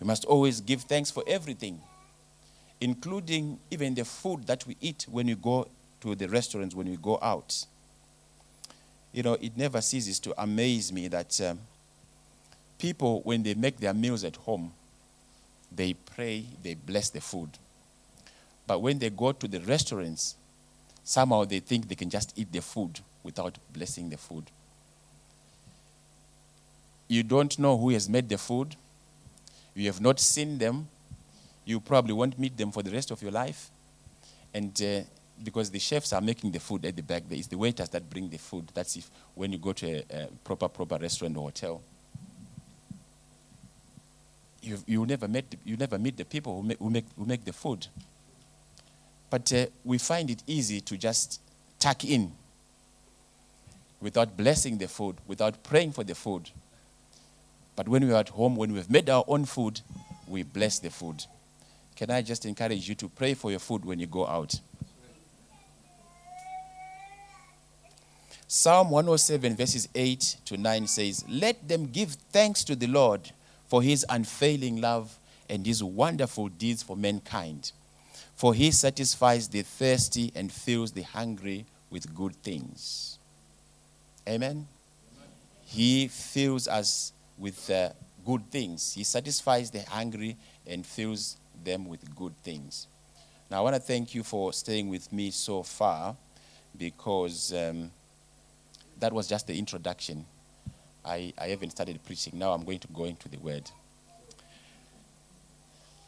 We 0.00 0.06
must 0.06 0.24
always 0.24 0.62
give 0.62 0.80
thanks 0.84 1.10
for 1.10 1.22
everything, 1.26 1.78
including 2.80 3.58
even 3.70 3.94
the 3.94 4.06
food 4.06 4.46
that 4.46 4.66
we 4.66 4.78
eat 4.80 5.04
when 5.10 5.26
we 5.26 5.34
go 5.34 5.68
to 6.00 6.14
the 6.14 6.26
restaurants, 6.26 6.74
when 6.74 6.88
we 6.88 6.96
go 6.96 7.18
out. 7.20 7.66
You 9.12 9.24
know, 9.24 9.34
it 9.34 9.58
never 9.58 9.82
ceases 9.82 10.18
to 10.20 10.32
amaze 10.42 10.90
me 10.90 11.08
that 11.08 11.38
um, 11.42 11.58
people, 12.84 13.22
when 13.24 13.42
they 13.42 13.54
make 13.54 13.78
their 13.78 13.94
meals 13.94 14.24
at 14.24 14.36
home, 14.36 14.70
they 15.74 15.94
pray, 15.94 16.44
they 16.62 16.74
bless 16.74 17.08
the 17.08 17.20
food. 17.20 17.48
But 18.66 18.82
when 18.82 18.98
they 18.98 19.08
go 19.08 19.32
to 19.32 19.48
the 19.48 19.60
restaurants, 19.60 20.34
somehow 21.02 21.46
they 21.46 21.60
think 21.60 21.88
they 21.88 21.94
can 21.94 22.10
just 22.10 22.38
eat 22.38 22.52
the 22.52 22.60
food 22.60 23.00
without 23.22 23.56
blessing 23.72 24.10
the 24.10 24.18
food. 24.18 24.44
You 27.08 27.22
don't 27.22 27.58
know 27.58 27.78
who 27.78 27.88
has 27.88 28.06
made 28.06 28.28
the 28.28 28.36
food. 28.36 28.76
You 29.74 29.86
have 29.86 30.02
not 30.02 30.20
seen 30.20 30.58
them. 30.58 30.86
You 31.64 31.80
probably 31.80 32.12
won't 32.12 32.38
meet 32.38 32.54
them 32.54 32.70
for 32.70 32.82
the 32.82 32.90
rest 32.90 33.10
of 33.10 33.22
your 33.22 33.32
life. 33.32 33.70
And 34.52 34.78
uh, 34.82 35.00
because 35.42 35.70
the 35.70 35.78
chefs 35.78 36.12
are 36.12 36.20
making 36.20 36.50
the 36.50 36.60
food 36.60 36.84
at 36.84 36.96
the 36.96 37.02
back, 37.02 37.22
is 37.30 37.46
the 37.48 37.56
waiters 37.56 37.88
that 37.88 38.10
bring 38.10 38.28
the 38.28 38.36
food. 38.36 38.70
That's 38.74 38.94
if 38.96 39.10
when 39.34 39.52
you 39.52 39.58
go 39.58 39.72
to 39.72 39.86
a, 39.86 40.24
a 40.24 40.26
proper, 40.44 40.68
proper 40.68 40.98
restaurant 40.98 41.34
or 41.38 41.44
hotel. 41.44 41.80
You, 44.64 44.78
you, 44.86 45.06
never 45.06 45.28
met 45.28 45.44
you 45.64 45.76
never 45.76 45.98
meet 45.98 46.16
the 46.16 46.24
people 46.24 46.56
who 46.56 46.66
make, 46.66 46.78
who 46.78 46.88
make, 46.88 47.04
who 47.18 47.26
make 47.26 47.44
the 47.44 47.52
food. 47.52 47.86
But 49.28 49.52
uh, 49.52 49.66
we 49.84 49.98
find 49.98 50.30
it 50.30 50.42
easy 50.46 50.80
to 50.80 50.96
just 50.96 51.40
tuck 51.78 52.04
in 52.04 52.32
without 54.00 54.36
blessing 54.36 54.78
the 54.78 54.88
food, 54.88 55.16
without 55.26 55.62
praying 55.64 55.92
for 55.92 56.04
the 56.04 56.14
food. 56.14 56.50
But 57.76 57.88
when 57.88 58.06
we're 58.06 58.16
at 58.16 58.30
home, 58.30 58.56
when 58.56 58.72
we've 58.72 58.90
made 58.90 59.10
our 59.10 59.24
own 59.26 59.44
food, 59.44 59.80
we 60.26 60.42
bless 60.44 60.78
the 60.78 60.90
food. 60.90 61.24
Can 61.96 62.10
I 62.10 62.22
just 62.22 62.46
encourage 62.46 62.88
you 62.88 62.94
to 62.96 63.08
pray 63.08 63.34
for 63.34 63.50
your 63.50 63.60
food 63.60 63.84
when 63.84 63.98
you 63.98 64.06
go 64.06 64.26
out? 64.26 64.60
Psalm 68.46 68.90
107, 68.90 69.56
verses 69.56 69.88
8 69.94 70.36
to 70.44 70.56
9 70.56 70.86
says, 70.86 71.24
Let 71.28 71.66
them 71.66 71.86
give 71.86 72.12
thanks 72.30 72.62
to 72.64 72.76
the 72.76 72.86
Lord 72.86 73.32
for 73.74 73.82
his 73.82 74.06
unfailing 74.08 74.80
love 74.80 75.18
and 75.50 75.66
his 75.66 75.82
wonderful 75.82 76.46
deeds 76.46 76.80
for 76.80 76.96
mankind. 76.96 77.72
For 78.36 78.54
he 78.54 78.70
satisfies 78.70 79.48
the 79.48 79.62
thirsty 79.62 80.30
and 80.36 80.52
fills 80.52 80.92
the 80.92 81.02
hungry 81.02 81.66
with 81.90 82.14
good 82.14 82.36
things. 82.36 83.18
Amen? 84.28 84.48
Amen. 84.48 84.68
He 85.66 86.06
fills 86.06 86.68
us 86.68 87.12
with 87.36 87.68
uh, 87.68 87.88
good 88.24 88.48
things. 88.52 88.94
He 88.94 89.02
satisfies 89.02 89.72
the 89.72 89.82
hungry 89.82 90.36
and 90.68 90.86
fills 90.86 91.36
them 91.64 91.88
with 91.88 92.14
good 92.14 92.36
things. 92.44 92.86
Now, 93.50 93.58
I 93.58 93.60
want 93.62 93.74
to 93.74 93.82
thank 93.82 94.14
you 94.14 94.22
for 94.22 94.52
staying 94.52 94.88
with 94.88 95.12
me 95.12 95.32
so 95.32 95.64
far 95.64 96.14
because 96.78 97.52
um, 97.52 97.90
that 99.00 99.12
was 99.12 99.26
just 99.26 99.48
the 99.48 99.58
introduction. 99.58 100.26
I, 101.04 101.32
I 101.38 101.48
haven't 101.48 101.70
started 101.70 102.02
preaching. 102.04 102.38
Now 102.38 102.52
I'm 102.52 102.64
going 102.64 102.78
to 102.80 102.88
go 102.88 103.04
into 103.04 103.28
the 103.28 103.38
word. 103.38 103.70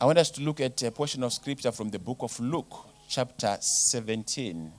I 0.00 0.04
want 0.04 0.18
us 0.18 0.30
to 0.32 0.42
look 0.42 0.61
at 0.61 0.82
a 0.82 0.90
portion 0.90 1.22
of 1.22 1.32
scripture 1.32 1.72
from 1.72 1.90
the 1.90 1.98
book 1.98 2.18
of 2.20 2.38
Luke, 2.38 2.74
chapter 3.09 3.56
17, 3.61 4.72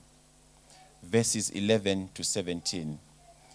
verses 1.04 1.50
11 1.50 2.10
to 2.14 2.24
17. 2.24 3.00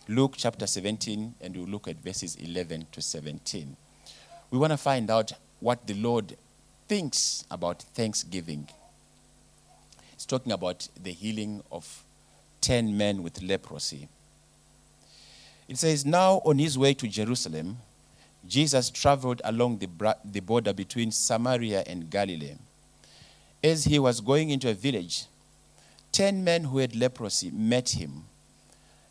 Luke 0.08 0.34
chapter 0.36 0.66
17, 0.66 1.34
and 1.40 1.56
we'll 1.56 1.66
look 1.66 1.86
at 1.86 1.96
verses 1.96 2.36
11 2.36 2.86
to 2.90 3.00
17. 3.00 3.76
We 4.50 4.58
want 4.58 4.72
to 4.72 4.76
find 4.76 5.08
out 5.10 5.32
what 5.60 5.86
the 5.86 5.94
Lord 5.94 6.36
thinks 6.88 7.44
about 7.50 7.82
thanksgiving. 7.82 8.68
He's 10.14 10.26
talking 10.26 10.52
about 10.52 10.88
the 11.00 11.12
healing 11.12 11.62
of 11.70 12.04
10 12.60 12.96
men 12.96 13.22
with 13.22 13.40
leprosy. 13.42 14.08
It 15.68 15.78
says, 15.78 16.04
Now 16.04 16.42
on 16.44 16.58
his 16.58 16.78
way 16.78 16.94
to 16.94 17.08
Jerusalem, 17.08 17.78
Jesus 18.46 18.90
traveled 18.90 19.40
along 19.44 19.78
the, 19.78 20.16
the 20.24 20.40
border 20.40 20.72
between 20.72 21.12
Samaria 21.12 21.84
and 21.86 22.10
Galilee. 22.10 22.56
As 23.62 23.84
he 23.84 23.98
was 23.98 24.20
going 24.20 24.50
into 24.50 24.68
a 24.68 24.74
village, 24.74 25.26
ten 26.10 26.42
men 26.42 26.64
who 26.64 26.78
had 26.78 26.96
leprosy 26.96 27.50
met 27.50 27.90
him. 27.90 28.24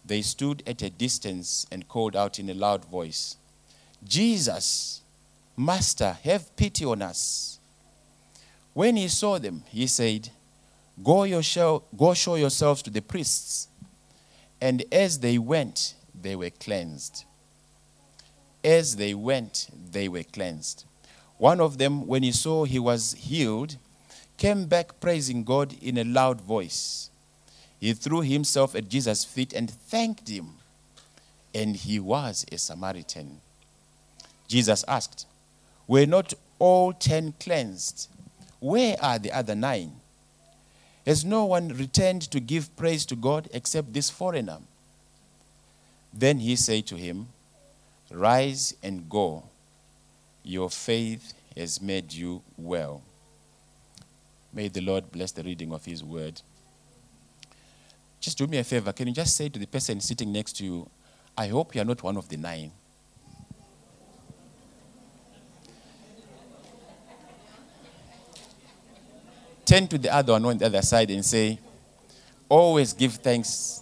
They 0.05 0.21
stood 0.21 0.63
at 0.67 0.81
a 0.81 0.89
distance 0.89 1.65
and 1.71 1.87
called 1.87 2.15
out 2.15 2.39
in 2.39 2.49
a 2.49 2.53
loud 2.53 2.85
voice, 2.85 3.37
Jesus, 4.03 5.01
Master, 5.55 6.17
have 6.23 6.55
pity 6.55 6.83
on 6.85 7.01
us. 7.01 7.59
When 8.73 8.95
he 8.95 9.07
saw 9.07 9.37
them, 9.37 9.63
he 9.69 9.87
said, 9.87 10.29
Go, 11.03 11.23
yourself, 11.23 11.83
go 11.97 12.13
show 12.13 12.35
yourselves 12.35 12.81
to 12.83 12.89
the 12.89 13.01
priests. 13.01 13.67
And 14.59 14.83
as 14.91 15.19
they 15.19 15.37
went, 15.37 15.95
they 16.19 16.36
were 16.36 16.50
cleansed. 16.50 17.26
As 18.63 18.95
they 18.95 19.13
went, 19.13 19.69
they 19.91 20.08
were 20.08 20.24
cleansed. 20.24 20.86
One 21.38 21.60
of 21.60 21.78
them, 21.78 22.06
when 22.06 22.24
he 22.24 22.32
saw 22.32 22.65
he 22.65 22.78
was 22.78 23.13
healed, 23.13 23.78
came 24.38 24.65
back 24.65 25.00
praising 25.00 25.43
God 25.43 25.76
in 25.82 25.97
a 25.97 26.04
loud 26.04 26.41
voice. 26.41 27.10
He 27.80 27.93
threw 27.93 28.21
himself 28.21 28.76
at 28.76 28.89
Jesus' 28.89 29.24
feet 29.24 29.54
and 29.54 29.69
thanked 29.69 30.30
him. 30.30 30.56
And 31.54 31.76
he 31.76 32.00
was 32.00 32.45
a 32.52 32.58
Samaritan. 32.58 33.41
Jesus 34.47 34.86
asked, 34.88 35.26
Were 35.88 36.06
not 36.06 36.34
all 36.60 36.93
ten 36.93 37.34
cleansed? 37.39 38.08
Where 38.60 38.95
are 39.02 39.17
the 39.17 39.32
other 39.32 39.56
nine? 39.56 39.93
Has 41.06 41.26
no 41.26 41.45
one 41.45 41.69
returned 41.69 42.21
to 42.30 42.39
give 42.39 42.76
praise 42.76 43.06
to 43.08 43.15
God 43.15 43.50
except 43.52 43.93
this 43.93 44.12
foreigner? 44.12 44.60
Then 46.13 46.39
he 46.39 46.56
said 46.56 46.86
to 46.88 46.95
him, 46.95 47.28
Rise 48.12 48.76
and 48.84 49.10
go. 49.10 49.43
Your 50.43 50.69
faith 50.69 51.34
has 51.56 51.82
made 51.82 52.12
you 52.12 52.41
well. 52.58 53.02
May 54.54 54.67
the 54.67 54.82
Lord 54.82 55.12
bless 55.12 55.32
the 55.32 55.43
reading 55.43 55.71
of 55.71 55.86
His 55.86 56.04
word. 56.04 56.41
Just 58.19 58.38
do 58.38 58.47
me 58.47 58.58
a 58.58 58.63
favor. 58.63 58.91
Can 58.91 59.08
you 59.08 59.13
just 59.13 59.36
say 59.36 59.50
to 59.50 59.58
the 59.58 59.65
person 59.65 60.02
sitting 60.02 60.32
next 60.32 60.58
to 60.58 60.65
you, 60.65 60.89
I 61.38 61.47
hope 61.47 61.74
you 61.74 61.82
are 61.82 61.86
not 61.86 62.04
one 62.04 62.17
of 62.17 62.28
the 62.28 62.38
nine? 62.38 62.71
Turn 69.65 69.88
to 69.88 69.97
the 69.97 70.13
other 70.13 70.34
one 70.34 70.43
on 70.45 70.58
the 70.58 70.65
other 70.65 70.82
side 70.82 71.10
and 71.12 71.24
say, 71.24 71.58
Always 72.50 72.91
give 72.91 73.13
thanks. 73.13 73.82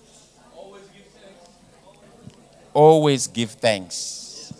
Always 2.79 3.27
give 3.27 3.51
thanks. 3.51 4.53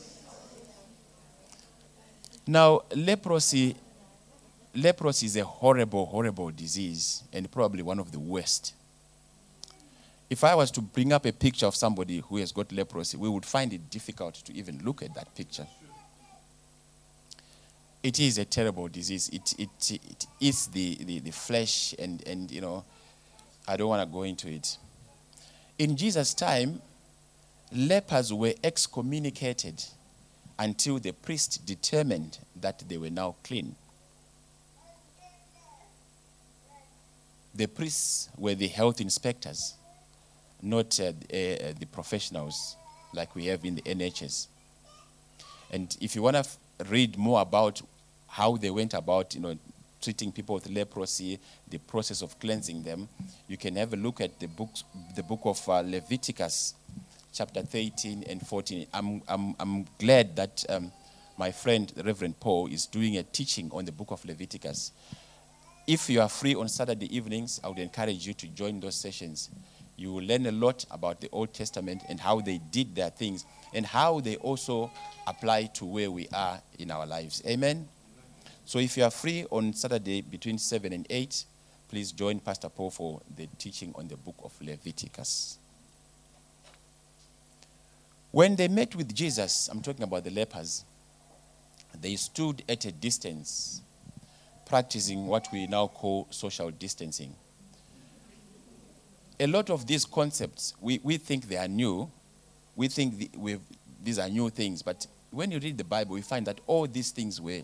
Now, 2.46 2.82
leprosy, 2.94 3.78
leprosy 4.76 5.28
is 5.28 5.38
a 5.38 5.46
horrible, 5.46 6.06
horrible 6.06 6.52
disease 6.52 7.24
and 7.32 7.50
probably 7.50 7.82
one 7.82 7.98
of 7.98 8.12
the 8.12 8.20
worst. 8.20 8.74
If 10.30 10.44
I 10.44 10.54
was 10.54 10.70
to 10.72 10.82
bring 10.82 11.14
up 11.14 11.26
a 11.28 11.32
picture 11.32 11.66
of 11.66 11.78
somebody 11.78 12.20
who 12.20 12.36
has 12.40 12.52
got 12.52 12.74
leprosy, 12.74 13.16
we 13.16 13.30
would 13.30 13.46
find 13.46 13.72
it 13.72 13.90
difficult 13.90 14.34
to 14.34 14.54
even 14.54 14.82
look 14.84 15.02
at 15.02 15.16
that 15.16 15.34
picture. 15.34 15.68
It 18.04 18.20
is 18.20 18.38
a 18.38 18.44
terrible 18.44 18.90
disease. 18.90 19.30
It, 19.30 19.54
it, 19.58 19.92
it 19.92 20.28
eats 20.42 20.68
the, 20.68 20.98
the, 21.06 21.20
the 21.20 21.32
flesh, 21.32 21.96
and, 21.98 22.22
and, 22.28 22.52
you 22.52 22.60
know, 22.60 22.84
I 23.66 23.78
don't 23.78 23.88
want 23.88 24.06
to 24.06 24.14
go 24.14 24.24
into 24.24 24.50
it. 24.50 24.78
In 25.78 25.96
Jesus' 25.96 26.34
time, 26.34 26.82
lepers 27.72 28.34
were 28.34 28.54
excommunicated 28.64 29.84
until 30.58 31.00
the 31.00 31.12
priest 31.12 31.66
determined 31.66 32.40
that 32.60 32.84
they 32.88 32.98
were 32.98 33.10
now 33.10 33.36
clean. 33.44 33.76
The 37.56 37.68
priests 37.68 38.30
were 38.38 38.56
the 38.56 38.68
health 38.68 39.02
inspectors, 39.02 39.74
not 40.62 41.00
uh, 41.00 41.04
uh, 41.04 41.12
the 41.30 41.88
professionals 41.92 42.76
like 43.14 43.36
we 43.36 43.46
have 43.46 43.66
in 43.66 43.76
the 43.76 43.82
NHS. 43.82 44.48
And 45.72 45.96
if 46.02 46.16
you 46.16 46.22
want 46.22 46.36
to 46.36 46.40
f- 46.40 46.58
read 46.90 47.18
more 47.18 47.42
about 47.42 47.82
how 48.28 48.58
they 48.58 48.70
went 48.70 48.94
about, 48.94 49.34
you 49.34 49.42
know, 49.42 49.58
treating 50.02 50.32
people 50.32 50.56
with 50.56 50.70
leprosy, 50.70 51.40
the 51.70 51.78
process 51.78 52.22
of 52.22 52.40
cleansing 52.40 52.84
them, 52.84 53.08
you 53.48 53.58
can 53.58 53.76
have 53.76 53.94
a 53.94 53.98
look 53.98 54.22
at 54.22 54.40
the 54.40 54.48
books, 54.48 54.84
the 55.16 55.24
book 55.24 55.42
of 55.44 55.68
uh, 55.68 55.82
Leviticus, 55.82 56.74
chapter 57.40 57.62
13 57.62 58.26
and 58.28 58.46
14. 58.46 58.86
I'm, 58.94 59.22
I'm, 59.26 59.56
I'm 59.62 59.86
glad 59.98 60.36
that 60.36 60.66
um, 60.68 60.92
my 61.38 61.52
friend, 61.52 61.90
Reverend 62.04 62.38
Paul, 62.42 62.68
is 62.68 62.86
doing 62.86 63.16
a 63.16 63.24
teaching 63.24 63.72
on 63.72 63.86
the 63.86 63.94
book 63.94 64.12
of 64.12 64.26
Leviticus. 64.26 64.92
If 65.88 66.10
you 66.10 66.20
are 66.20 66.28
free 66.28 66.54
on 66.54 66.68
Saturday 66.68 67.16
evenings, 67.16 67.62
I 67.64 67.70
would 67.70 67.80
encourage 67.80 68.28
you 68.28 68.34
to 68.34 68.48
join 68.48 68.82
those 68.82 68.96
sessions. 68.96 69.50
You 69.96 70.12
will 70.12 70.26
learn 70.26 70.48
a 70.48 70.52
lot 70.52 70.84
about 70.92 71.22
the 71.22 71.30
Old 71.32 71.54
Testament 71.54 72.04
and 72.10 72.20
how 72.20 72.42
they 72.42 72.60
did 72.72 72.94
their 72.94 73.10
things 73.10 73.46
and 73.74 73.86
how 73.86 74.20
they 74.20 74.36
also 74.36 74.92
apply 75.26 75.68
to 75.76 75.86
where 75.86 76.12
we 76.12 76.28
are 76.34 76.60
in 76.78 76.92
our 76.92 77.06
lives. 77.06 77.42
Amen. 77.48 77.88
So 78.66 78.80
if 78.80 78.98
you 78.98 79.06
are 79.06 79.12
free 79.12 79.46
on 79.50 79.72
Saturday 79.72 80.20
between 80.24 80.58
7 80.58 80.92
and 80.92 81.08
8, 81.10 81.46
please 81.88 82.12
join 82.12 82.42
Pastor 82.42 82.68
Paul 82.68 82.92
for 82.92 83.22
the 83.38 83.48
teaching 83.58 83.94
on 83.96 84.10
the 84.10 84.18
book 84.18 84.36
of 84.44 84.52
Leviticus. 84.62 85.58
When 88.32 88.56
they 88.56 88.68
met 88.68 88.96
with 88.96 89.14
Jesus, 89.14 89.70
I'm 89.70 89.82
talking 89.82 90.04
about 90.04 90.24
the 90.24 90.30
lepers, 90.30 90.86
they 92.00 92.16
stood 92.16 92.64
at 92.70 92.86
a 92.86 92.92
distance, 92.92 93.82
practicing 94.68 95.26
what 95.26 95.48
we 95.52 95.66
now 95.66 95.88
call 95.88 96.28
social 96.30 96.70
distancing. 96.70 97.34
A 99.40 99.48
lot 99.48 99.70
of 99.70 99.88
these 99.88 100.06
concepts, 100.06 100.76
we, 100.80 101.00
we 101.02 101.18
think 101.18 101.48
they 101.48 101.58
are 101.58 101.68
new. 101.68 102.10
We 102.76 102.88
think 102.88 103.18
the, 103.18 103.60
these 104.04 104.20
are 104.20 104.30
new 104.30 104.50
things, 104.50 104.84
but 104.84 105.08
when 105.32 105.52
you 105.52 105.60
read 105.60 105.78
the 105.78 105.84
Bible, 105.84 106.14
we 106.14 106.22
find 106.22 106.46
that 106.46 106.60
all 106.68 106.86
these 106.88 107.12
things 107.12 107.42
were 107.42 107.62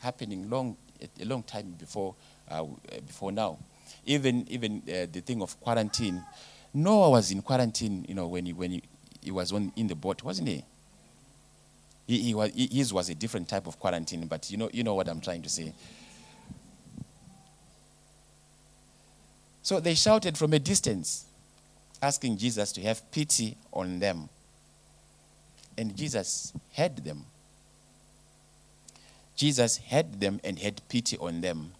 happening 0.00 0.50
long, 0.50 0.76
a 1.20 1.24
long 1.24 1.42
time 1.42 1.74
before, 1.78 2.14
uh, 2.50 2.64
before 3.06 3.30
now. 3.30 3.58
Even, 4.04 4.46
even 4.48 4.82
uh, 4.88 5.06
the 5.10 5.20
thing 5.20 5.42
of 5.42 5.58
quarantine. 5.60 6.22
Noah 6.74 7.10
was 7.10 7.30
in 7.30 7.40
quarantine, 7.42 8.04
you 8.08 8.14
know, 8.14 8.26
when 8.26 8.46
he, 8.46 8.52
when 8.52 8.72
he, 8.72 8.82
he 9.26 9.32
was 9.32 9.52
on, 9.52 9.72
in 9.74 9.88
the 9.88 9.94
boat, 9.96 10.22
wasn't 10.22 10.46
he? 10.46 10.64
He, 12.06 12.22
he 12.22 12.34
was, 12.34 12.52
his 12.54 12.92
was 12.92 13.10
a 13.10 13.14
different 13.14 13.48
type 13.48 13.66
of 13.66 13.78
quarantine, 13.80 14.26
but 14.28 14.48
you 14.50 14.56
know, 14.56 14.70
you 14.72 14.84
know 14.84 14.94
what 14.94 15.08
I'm 15.08 15.20
trying 15.20 15.42
to 15.42 15.48
say. 15.48 15.74
So 19.62 19.80
they 19.80 19.96
shouted 19.96 20.38
from 20.38 20.52
a 20.52 20.60
distance, 20.60 21.24
asking 22.00 22.38
Jesus 22.38 22.70
to 22.70 22.80
have 22.82 23.10
pity 23.10 23.56
on 23.72 23.98
them. 23.98 24.28
And 25.76 25.96
Jesus 25.96 26.52
heard 26.76 26.98
them. 26.98 27.24
Jesus 29.34 29.78
heard 29.78 30.20
them 30.20 30.40
and 30.44 30.56
had 30.56 30.80
pity 30.88 31.18
on 31.18 31.40
them. 31.40 31.72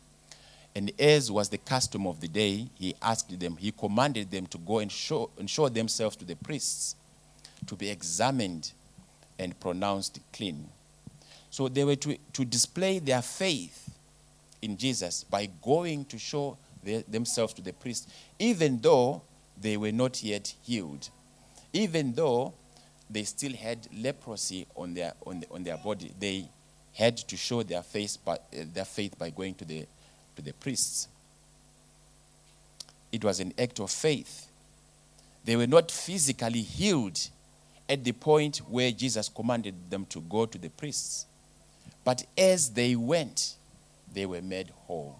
And 0.74 0.90
as 1.00 1.30
was 1.30 1.48
the 1.48 1.58
custom 1.58 2.06
of 2.08 2.20
the 2.20 2.28
day, 2.28 2.66
he 2.74 2.96
asked 3.00 3.38
them, 3.38 3.56
he 3.56 3.70
commanded 3.70 4.32
them 4.32 4.46
to 4.48 4.58
go 4.58 4.80
and 4.80 4.90
show, 4.90 5.30
and 5.38 5.48
show 5.48 5.68
themselves 5.68 6.16
to 6.16 6.24
the 6.24 6.34
priests, 6.34 6.96
to 7.66 7.76
be 7.76 7.90
examined 7.90 8.72
and 9.38 9.58
pronounced 9.60 10.20
clean. 10.32 10.68
So 11.50 11.68
they 11.68 11.84
were 11.84 11.96
to, 11.96 12.16
to 12.34 12.44
display 12.44 12.98
their 12.98 13.22
faith 13.22 13.90
in 14.62 14.76
Jesus 14.76 15.24
by 15.24 15.48
going 15.62 16.04
to 16.06 16.18
show 16.18 16.56
their, 16.82 17.02
themselves 17.02 17.52
to 17.54 17.62
the 17.62 17.72
priest, 17.72 18.08
even 18.38 18.78
though 18.80 19.22
they 19.60 19.76
were 19.76 19.92
not 19.92 20.22
yet 20.22 20.54
healed, 20.62 21.08
even 21.72 22.12
though 22.12 22.52
they 23.08 23.22
still 23.22 23.52
had 23.52 23.78
leprosy 23.96 24.66
on 24.76 24.94
their, 24.94 25.12
on, 25.26 25.40
the, 25.40 25.46
on 25.50 25.64
their 25.64 25.76
body. 25.76 26.12
They 26.18 26.48
had 26.94 27.16
to 27.16 27.36
show 27.36 27.62
their, 27.62 27.82
face 27.82 28.18
uh, 28.26 28.36
their 28.52 28.84
faith 28.84 29.18
by 29.18 29.30
going 29.30 29.54
to 29.54 29.64
the, 29.64 29.86
to 30.36 30.42
the 30.42 30.52
priests. 30.52 31.08
It 33.12 33.24
was 33.24 33.40
an 33.40 33.54
act 33.58 33.80
of 33.80 33.90
faith. 33.90 34.46
They 35.44 35.56
were 35.56 35.66
not 35.66 35.90
physically 35.90 36.62
healed 36.62 37.20
at 37.88 38.02
the 38.02 38.12
point 38.12 38.58
where 38.68 38.90
Jesus 38.90 39.28
commanded 39.28 39.74
them 39.90 40.06
to 40.06 40.20
go 40.20 40.46
to 40.46 40.58
the 40.58 40.68
priests. 40.68 41.26
But 42.04 42.24
as 42.36 42.70
they 42.70 42.96
went, 42.96 43.54
they 44.12 44.26
were 44.26 44.42
made 44.42 44.70
whole. 44.86 45.18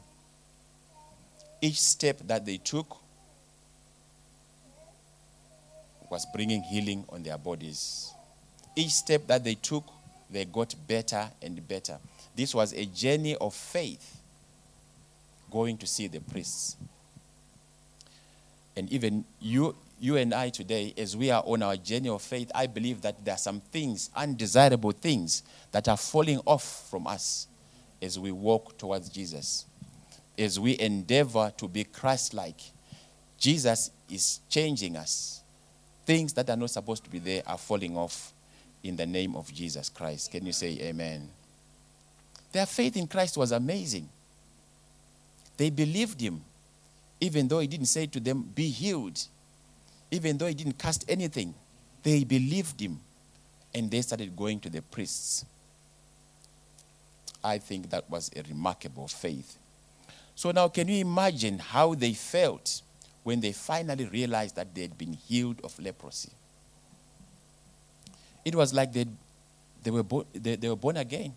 Each 1.60 1.80
step 1.80 2.18
that 2.26 2.44
they 2.44 2.58
took 2.58 2.96
was 6.10 6.26
bringing 6.32 6.62
healing 6.62 7.04
on 7.08 7.22
their 7.22 7.38
bodies. 7.38 8.12
Each 8.76 8.92
step 8.92 9.26
that 9.26 9.42
they 9.42 9.54
took 9.54 9.84
they 10.30 10.44
got 10.44 10.74
better 10.86 11.28
and 11.40 11.66
better. 11.66 11.98
This 12.34 12.54
was 12.54 12.72
a 12.72 12.84
journey 12.86 13.36
of 13.36 13.54
faith 13.54 14.18
going 15.50 15.78
to 15.78 15.86
see 15.86 16.08
the 16.08 16.20
priests. 16.20 16.76
And 18.76 18.90
even 18.90 19.24
you, 19.40 19.74
you 19.98 20.16
and 20.16 20.34
I 20.34 20.50
today, 20.50 20.92
as 20.96 21.16
we 21.16 21.30
are 21.30 21.42
on 21.46 21.62
our 21.62 21.76
journey 21.76 22.08
of 22.08 22.22
faith, 22.22 22.50
I 22.54 22.66
believe 22.66 23.00
that 23.02 23.24
there 23.24 23.34
are 23.34 23.38
some 23.38 23.60
things, 23.60 24.10
undesirable 24.14 24.92
things, 24.92 25.42
that 25.72 25.88
are 25.88 25.96
falling 25.96 26.40
off 26.44 26.88
from 26.90 27.06
us 27.06 27.46
as 28.02 28.18
we 28.18 28.30
walk 28.30 28.76
towards 28.76 29.08
Jesus. 29.08 29.64
As 30.38 30.60
we 30.60 30.78
endeavor 30.78 31.52
to 31.56 31.66
be 31.66 31.84
Christ 31.84 32.34
like, 32.34 32.60
Jesus 33.38 33.90
is 34.10 34.40
changing 34.50 34.96
us. 34.96 35.40
Things 36.04 36.32
that 36.34 36.48
are 36.50 36.56
not 36.56 36.70
supposed 36.70 37.04
to 37.04 37.10
be 37.10 37.18
there 37.18 37.42
are 37.46 37.58
falling 37.58 37.96
off 37.96 38.32
in 38.82 38.96
the 38.96 39.06
name 39.06 39.34
of 39.34 39.52
Jesus 39.52 39.88
Christ. 39.88 40.30
Can 40.30 40.44
you 40.44 40.52
say 40.52 40.78
amen? 40.82 41.28
Their 42.52 42.66
faith 42.66 42.96
in 42.96 43.06
Christ 43.06 43.36
was 43.36 43.52
amazing. 43.52 44.08
They 45.56 45.70
believed 45.70 46.20
him, 46.20 46.42
even 47.20 47.48
though 47.48 47.60
he 47.60 47.66
didn't 47.66 47.86
say 47.86 48.06
to 48.06 48.20
them, 48.20 48.42
Be 48.54 48.68
healed, 48.68 49.20
even 50.10 50.38
though 50.38 50.46
he 50.46 50.54
didn't 50.54 50.78
cast 50.78 51.04
anything. 51.08 51.54
They 52.02 52.24
believed 52.24 52.80
him, 52.80 53.00
and 53.74 53.90
they 53.90 54.00
started 54.02 54.36
going 54.36 54.60
to 54.60 54.70
the 54.70 54.80
priests. 54.82 55.44
I 57.42 57.58
think 57.58 57.90
that 57.90 58.08
was 58.08 58.30
a 58.36 58.42
remarkable 58.42 59.08
faith. 59.08 59.56
So 60.34 60.50
now, 60.50 60.68
can 60.68 60.88
you 60.88 60.98
imagine 61.00 61.58
how 61.58 61.94
they 61.94 62.12
felt 62.12 62.82
when 63.24 63.40
they 63.40 63.52
finally 63.52 64.04
realized 64.04 64.56
that 64.56 64.74
they 64.74 64.82
had 64.82 64.96
been 64.96 65.14
healed 65.14 65.60
of 65.64 65.78
leprosy? 65.78 66.30
It 68.44 68.54
was 68.54 68.72
like 68.72 68.92
they, 68.92 69.06
they, 69.82 69.90
were, 69.90 70.02
bo- 70.02 70.26
they, 70.32 70.56
they 70.56 70.68
were 70.68 70.76
born 70.76 70.96
again. 70.98 71.32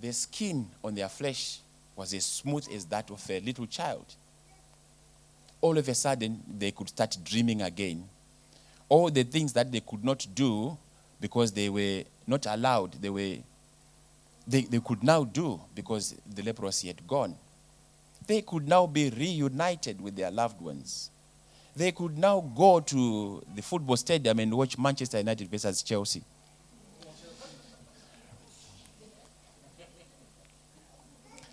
The 0.00 0.12
skin 0.12 0.68
on 0.84 0.94
their 0.94 1.08
flesh 1.08 1.58
was 1.96 2.12
as 2.12 2.24
smooth 2.24 2.68
as 2.72 2.84
that 2.86 3.10
of 3.10 3.28
a 3.30 3.40
little 3.40 3.66
child. 3.66 4.04
All 5.66 5.78
of 5.78 5.88
a 5.88 5.94
sudden, 5.94 6.40
they 6.58 6.70
could 6.70 6.88
start 6.88 7.16
dreaming 7.24 7.62
again. 7.62 8.04
All 8.88 9.10
the 9.10 9.24
things 9.24 9.52
that 9.54 9.72
they 9.72 9.80
could 9.80 10.04
not 10.04 10.24
do 10.34 10.76
because 11.20 11.50
they 11.52 11.68
were 11.68 12.04
not 12.26 12.46
allowed, 12.46 12.92
they, 13.02 13.10
were, 13.10 13.36
they, 14.46 14.62
they 14.62 14.80
could 14.80 15.02
now 15.02 15.24
do 15.24 15.60
because 15.74 16.14
the 16.34 16.42
leprosy 16.42 16.88
had 16.88 17.06
gone. 17.06 17.34
They 18.26 18.42
could 18.42 18.68
now 18.68 18.86
be 18.86 19.10
reunited 19.10 20.00
with 20.00 20.14
their 20.16 20.30
loved 20.30 20.60
ones 20.60 21.10
they 21.76 21.92
could 21.92 22.16
now 22.16 22.40
go 22.40 22.80
to 22.80 23.44
the 23.54 23.60
football 23.60 23.96
stadium 23.98 24.38
and 24.38 24.52
watch 24.54 24.78
Manchester 24.78 25.18
United 25.18 25.50
versus 25.50 25.82
Chelsea. 25.82 26.22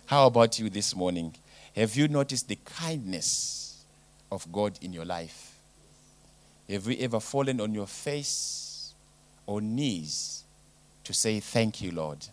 How 0.06 0.26
about 0.26 0.58
you 0.58 0.70
this 0.70 0.96
morning? 0.96 1.34
Have 1.76 1.94
you 1.94 2.08
noticed 2.08 2.48
the 2.48 2.56
kindness 2.56 3.63
of 4.34 4.50
God 4.52 4.78
in 4.82 4.92
your 4.92 5.04
life? 5.04 5.56
Have 6.68 6.86
you 6.86 6.96
ever 7.00 7.20
fallen 7.20 7.60
on 7.60 7.74
your 7.74 7.86
face 7.86 8.92
or 9.46 9.60
knees 9.60 10.44
to 11.04 11.12
say, 11.12 11.40
Thank 11.40 11.82
you, 11.82 11.92
Lord? 11.92 12.26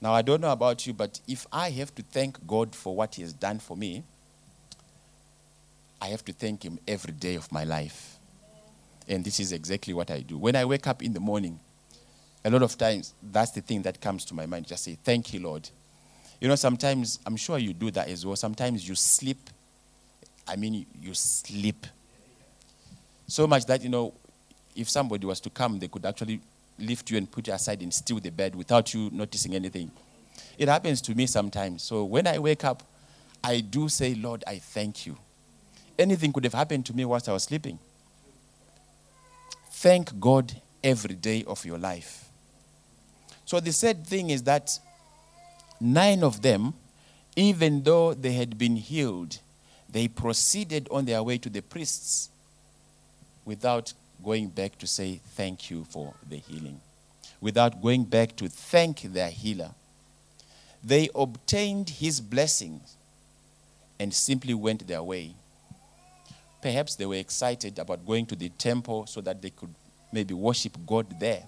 Now, 0.00 0.12
I 0.12 0.22
don't 0.22 0.40
know 0.40 0.50
about 0.50 0.84
you, 0.86 0.92
but 0.92 1.20
if 1.28 1.46
I 1.52 1.70
have 1.70 1.94
to 1.94 2.02
thank 2.02 2.44
God 2.46 2.74
for 2.74 2.94
what 2.94 3.14
He 3.14 3.22
has 3.22 3.32
done 3.32 3.60
for 3.60 3.76
me, 3.76 4.02
I 6.00 6.08
have 6.08 6.24
to 6.24 6.32
thank 6.32 6.64
Him 6.64 6.80
every 6.88 7.12
day 7.12 7.36
of 7.36 7.50
my 7.52 7.62
life. 7.62 8.16
And 9.08 9.24
this 9.24 9.38
is 9.38 9.52
exactly 9.52 9.94
what 9.94 10.10
I 10.10 10.20
do. 10.20 10.36
When 10.36 10.56
I 10.56 10.64
wake 10.64 10.88
up 10.88 11.02
in 11.02 11.12
the 11.12 11.20
morning, 11.20 11.60
a 12.44 12.50
lot 12.50 12.62
of 12.62 12.76
times 12.76 13.14
that's 13.22 13.52
the 13.52 13.60
thing 13.60 13.82
that 13.82 14.00
comes 14.00 14.24
to 14.26 14.34
my 14.34 14.46
mind. 14.46 14.66
Just 14.66 14.84
say, 14.84 14.98
Thank 15.04 15.32
you, 15.32 15.40
Lord. 15.40 15.68
You 16.40 16.48
know, 16.48 16.56
sometimes, 16.56 17.20
I'm 17.24 17.36
sure 17.36 17.58
you 17.58 17.72
do 17.72 17.92
that 17.92 18.08
as 18.08 18.26
well. 18.26 18.34
Sometimes 18.34 18.88
you 18.88 18.96
sleep. 18.96 19.38
I 20.46 20.56
mean, 20.56 20.86
you 21.00 21.14
sleep. 21.14 21.86
So 23.26 23.46
much 23.46 23.66
that, 23.66 23.82
you 23.82 23.88
know, 23.88 24.12
if 24.74 24.88
somebody 24.88 25.26
was 25.26 25.40
to 25.40 25.50
come, 25.50 25.78
they 25.78 25.88
could 25.88 26.04
actually 26.04 26.40
lift 26.78 27.10
you 27.10 27.16
and 27.16 27.30
put 27.30 27.46
you 27.46 27.52
aside 27.52 27.82
and 27.82 27.92
steal 27.92 28.18
the 28.18 28.30
bed 28.30 28.54
without 28.54 28.92
you 28.92 29.10
noticing 29.12 29.54
anything. 29.54 29.90
It 30.58 30.68
happens 30.68 31.00
to 31.02 31.14
me 31.14 31.26
sometimes. 31.26 31.82
So 31.82 32.04
when 32.04 32.26
I 32.26 32.38
wake 32.38 32.64
up, 32.64 32.82
I 33.44 33.60
do 33.60 33.88
say, 33.88 34.14
Lord, 34.14 34.44
I 34.46 34.58
thank 34.58 35.06
you 35.06 35.16
anything 35.98 36.32
could 36.32 36.44
have 36.44 36.54
happened 36.54 36.86
to 36.86 36.94
me 36.94 37.04
whilst 37.04 37.28
I 37.28 37.32
was 37.32 37.44
sleeping. 37.44 37.78
Thank 39.70 40.18
God 40.20 40.52
every 40.82 41.14
day 41.14 41.44
of 41.46 41.64
your 41.64 41.78
life. 41.78 42.28
So 43.44 43.60
the 43.60 43.72
sad 43.72 44.06
thing 44.06 44.30
is 44.30 44.42
that 44.44 44.78
nine 45.80 46.22
of 46.22 46.42
them, 46.42 46.74
even 47.36 47.82
though 47.82 48.14
they 48.14 48.32
had 48.32 48.58
been 48.58 48.76
healed, 48.76 49.38
they 49.92 50.08
proceeded 50.08 50.88
on 50.90 51.04
their 51.04 51.22
way 51.22 51.38
to 51.38 51.50
the 51.50 51.60
priests 51.60 52.30
without 53.44 53.92
going 54.24 54.48
back 54.48 54.78
to 54.78 54.86
say 54.86 55.20
thank 55.34 55.70
you 55.70 55.84
for 55.84 56.14
the 56.28 56.36
healing, 56.36 56.80
without 57.40 57.82
going 57.82 58.04
back 58.04 58.34
to 58.36 58.48
thank 58.48 59.02
their 59.02 59.30
healer. 59.30 59.70
They 60.82 61.08
obtained 61.14 61.90
his 61.90 62.20
blessings 62.20 62.96
and 64.00 64.12
simply 64.12 64.54
went 64.54 64.86
their 64.86 65.02
way. 65.02 65.34
Perhaps 66.60 66.96
they 66.96 67.06
were 67.06 67.16
excited 67.16 67.78
about 67.78 68.06
going 68.06 68.26
to 68.26 68.36
the 68.36 68.48
temple 68.50 69.06
so 69.06 69.20
that 69.20 69.42
they 69.42 69.50
could 69.50 69.74
maybe 70.12 70.34
worship 70.34 70.76
God 70.86 71.06
there. 71.20 71.42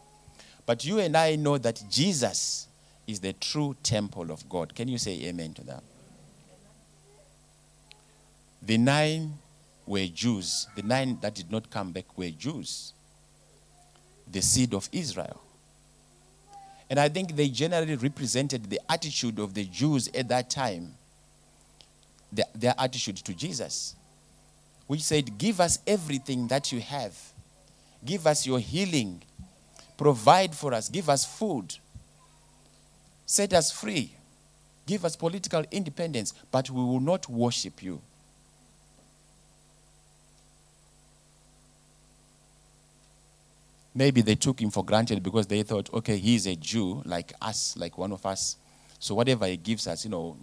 But 0.67 0.85
you 0.85 0.99
and 0.99 1.17
I 1.17 1.37
know 1.37 1.59
that 1.59 1.83
Jesus 1.91 2.67
is 3.07 3.21
the 3.21 3.33
true 3.35 3.77
temple 3.83 4.31
of 4.31 4.49
God. 4.49 4.75
Can 4.75 4.89
you 4.89 4.99
say 4.99 5.23
amen 5.25 5.55
to 5.55 5.65
that? 5.65 5.83
The 8.67 8.79
nine 8.79 9.35
were 9.87 10.07
Jews. 10.07 10.69
The 10.75 10.83
nine 10.83 11.19
that 11.21 11.35
did 11.35 11.51
not 11.51 11.71
come 11.71 11.93
back 11.93 12.17
were 12.17 12.31
Jews, 12.31 12.93
the 14.31 14.41
seed 14.41 14.73
of 14.73 14.89
Israel. 14.93 15.41
And 16.89 16.99
I 16.99 17.09
think 17.09 17.35
they 17.35 17.49
generally 17.49 17.97
represented 17.97 18.71
the 18.71 18.81
attitude 18.91 19.39
of 19.39 19.55
the 19.55 19.65
Jews 19.65 20.09
at 20.15 20.29
that 20.29 20.49
time, 20.51 20.95
their, 22.33 22.45
their 22.55 22.75
attitude 22.79 23.17
to 23.17 23.35
Jesus, 23.35 23.95
which 24.87 25.03
said, 25.03 25.37
Give 25.39 25.61
us 25.61 25.79
everything 25.87 26.47
that 26.49 26.73
you 26.73 26.81
have, 26.81 27.17
give 28.05 28.27
us 28.27 28.47
your 28.47 28.61
healing, 28.61 29.23
provide 29.97 30.55
for 30.55 30.73
us, 30.73 30.89
give 30.89 31.09
us 31.09 31.25
food, 31.25 31.75
set 33.27 33.53
us 33.53 33.71
free, 33.71 34.15
give 34.87 35.05
us 35.05 35.17
political 35.17 35.65
independence, 35.71 36.33
but 36.51 36.71
we 36.71 36.83
will 36.83 37.01
not 37.01 37.29
worship 37.29 37.83
you. 37.83 38.01
Maybe 43.95 44.23
they 44.23 44.35
took 44.35 44.61
him 44.61 44.71
for 44.71 44.85
granted 44.85 45.23
because 45.23 45.47
they 45.47 45.63
thought, 45.63 45.93
okay, 45.93 46.17
he's 46.17 46.47
a 46.47 46.57
Jew 46.57 47.03
like 47.05 47.33
us, 47.41 47.77
like 47.77 47.97
one 47.97 48.11
of 48.13 48.27
us. 48.27 48.57
So 48.99 49.15
whatever 49.15 49.47
he 49.47 49.57
gives 49.57 49.87
us, 49.87 50.05
you 50.05 50.11
know, 50.11 50.37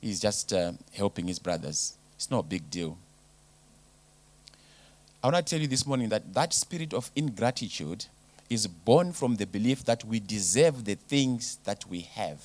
he's 0.00 0.20
just 0.20 0.52
uh, 0.52 0.72
helping 0.92 1.26
his 1.26 1.40
brothers. 1.40 1.94
It's 2.14 2.30
not 2.30 2.40
a 2.40 2.48
big 2.48 2.70
deal. 2.70 2.96
I 5.24 5.28
want 5.28 5.44
to 5.44 5.50
tell 5.50 5.60
you 5.60 5.66
this 5.66 5.86
morning 5.86 6.08
that 6.10 6.34
that 6.34 6.54
spirit 6.54 6.94
of 6.94 7.10
ingratitude 7.16 8.04
is 8.48 8.68
born 8.68 9.12
from 9.12 9.36
the 9.36 9.46
belief 9.46 9.84
that 9.84 10.04
we 10.04 10.20
deserve 10.20 10.84
the 10.84 10.94
things 10.94 11.58
that 11.64 11.84
we 11.88 12.02
have. 12.02 12.40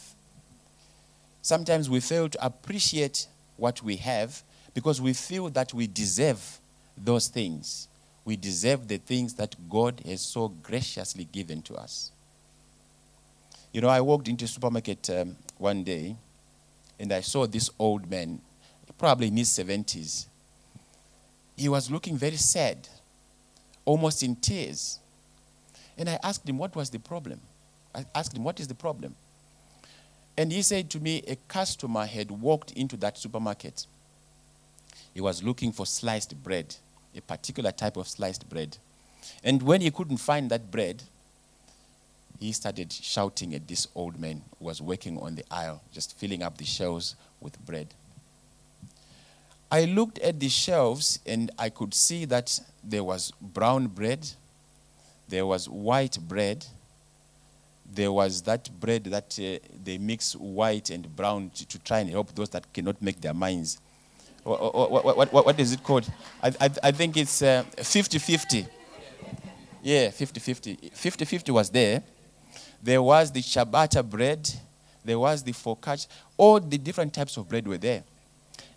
Sometimes 1.44 1.90
we 1.90 2.00
fail 2.00 2.28
to 2.30 2.44
appreciate 2.44 3.28
what 3.58 3.84
we 3.84 3.98
have 3.98 4.42
because 4.74 5.00
we 5.00 5.14
feel 5.14 5.50
that 5.50 5.76
we 5.76 5.86
deserve 5.86 6.60
those 6.98 7.28
things 7.28 7.88
we 8.24 8.36
deserve 8.36 8.88
the 8.88 8.98
things 8.98 9.34
that 9.36 9.56
God 9.70 10.02
has 10.06 10.22
so 10.22 10.50
graciously 10.50 11.26
given 11.26 11.62
to 11.64 11.76
us. 11.76 12.12
You 13.74 13.82
know, 13.82 13.88
I 13.88 14.02
walked 14.02 14.28
into 14.28 14.46
a 14.46 14.48
supermarket 14.48 15.10
um, 15.10 15.36
one 15.58 15.84
day 15.84 16.16
and 17.00 17.12
I 17.12 17.22
saw 17.22 17.48
this 17.48 17.70
old 17.80 18.10
man, 18.10 18.40
probably 18.98 19.28
in 19.28 19.38
his 19.38 19.50
70s. 19.50 20.26
He 21.56 21.70
was 21.70 21.90
looking 21.90 22.18
very 22.18 22.36
sad, 22.36 22.88
almost 23.86 24.24
in 24.24 24.36
tears. 24.36 25.00
And 25.98 26.10
I 26.10 26.20
asked 26.24 26.48
him, 26.48 26.58
What 26.58 26.76
was 26.76 26.90
the 26.90 27.00
problem? 27.00 27.40
I 27.94 28.06
asked 28.14 28.36
him, 28.36 28.44
What 28.44 28.60
is 28.60 28.68
the 28.68 28.76
problem? 28.76 29.16
And 30.38 30.52
he 30.52 30.62
said 30.62 30.90
to 30.92 31.00
me, 31.00 31.24
A 31.28 31.36
customer 31.48 32.06
had 32.06 32.30
walked 32.32 32.72
into 32.74 32.98
that 32.98 33.18
supermarket. 33.18 33.86
He 35.14 35.22
was 35.22 35.44
looking 35.44 35.72
for 35.72 35.86
sliced 35.86 36.42
bread 36.44 36.76
a 37.16 37.22
particular 37.22 37.72
type 37.72 37.98
of 37.98 38.08
sliced 38.08 38.50
bread. 38.50 38.78
And 39.44 39.62
when 39.62 39.82
he 39.82 39.92
couldn't 39.92 40.18
find 40.18 40.50
that 40.52 40.72
bread, 40.72 41.04
he 42.40 42.52
started 42.52 42.92
shouting 42.92 43.54
at 43.54 43.68
this 43.68 43.88
old 43.94 44.20
man 44.20 44.42
who 44.58 44.66
was 44.66 44.82
working 44.82 45.20
on 45.20 45.36
the 45.36 45.46
aisle, 45.52 45.82
just 45.94 46.18
filling 46.18 46.42
up 46.42 46.58
the 46.58 46.66
shelves 46.66 47.16
with 47.40 47.64
bread. 47.66 47.88
I 49.72 49.86
looked 49.86 50.20
at 50.20 50.40
the 50.40 50.50
shelves 50.50 51.20
and 51.26 51.52
I 51.58 51.70
could 51.70 51.94
see 51.94 52.26
that 52.26 52.60
there 52.84 53.04
was 53.04 53.32
brown 53.42 53.88
bread, 53.88 54.28
there 55.30 55.46
was 55.46 55.70
white 55.70 56.18
bread, 56.20 56.66
there 57.94 58.12
was 58.12 58.42
that 58.44 58.70
bread 58.80 59.04
that 59.06 59.38
uh, 59.40 59.66
they 59.84 59.98
mix 59.98 60.36
white 60.36 60.90
and 60.90 61.14
brown 61.16 61.52
to, 61.56 61.66
to, 61.68 61.80
try 61.80 62.00
and 62.00 62.10
help 62.10 62.34
those 62.36 62.50
that 62.50 62.72
cannot 62.74 63.02
make 63.02 63.20
their 63.22 63.34
minds 63.34 63.80
what, 64.44 64.92
what, 64.92 65.34
what, 65.34 65.46
what 65.46 65.60
is 65.60 65.74
it 65.74 65.84
called? 65.84 66.12
I, 66.42 66.48
I, 66.60 66.70
I 66.84 66.92
think 66.92 67.18
it's 67.18 67.42
uh, 67.42 67.64
50 67.78 68.18
50. 68.18 68.66
Yeah, 69.84 70.10
50 70.10 70.40
50. 70.40 70.76
50 70.94 71.26
50 71.26 71.52
was 71.52 71.70
there. 71.70 72.04
There 72.84 73.02
was 73.02 73.32
the 73.32 73.42
ciabatta 73.42 74.08
bread, 74.08 74.50
there 75.06 75.20
was 75.20 75.44
the 75.44 75.52
focaccia. 75.52 76.08
All 76.38 76.60
the 76.60 76.78
different 76.78 77.14
types 77.14 77.38
of 77.38 77.48
bread 77.48 77.68
were 77.68 77.78
there, 77.78 78.04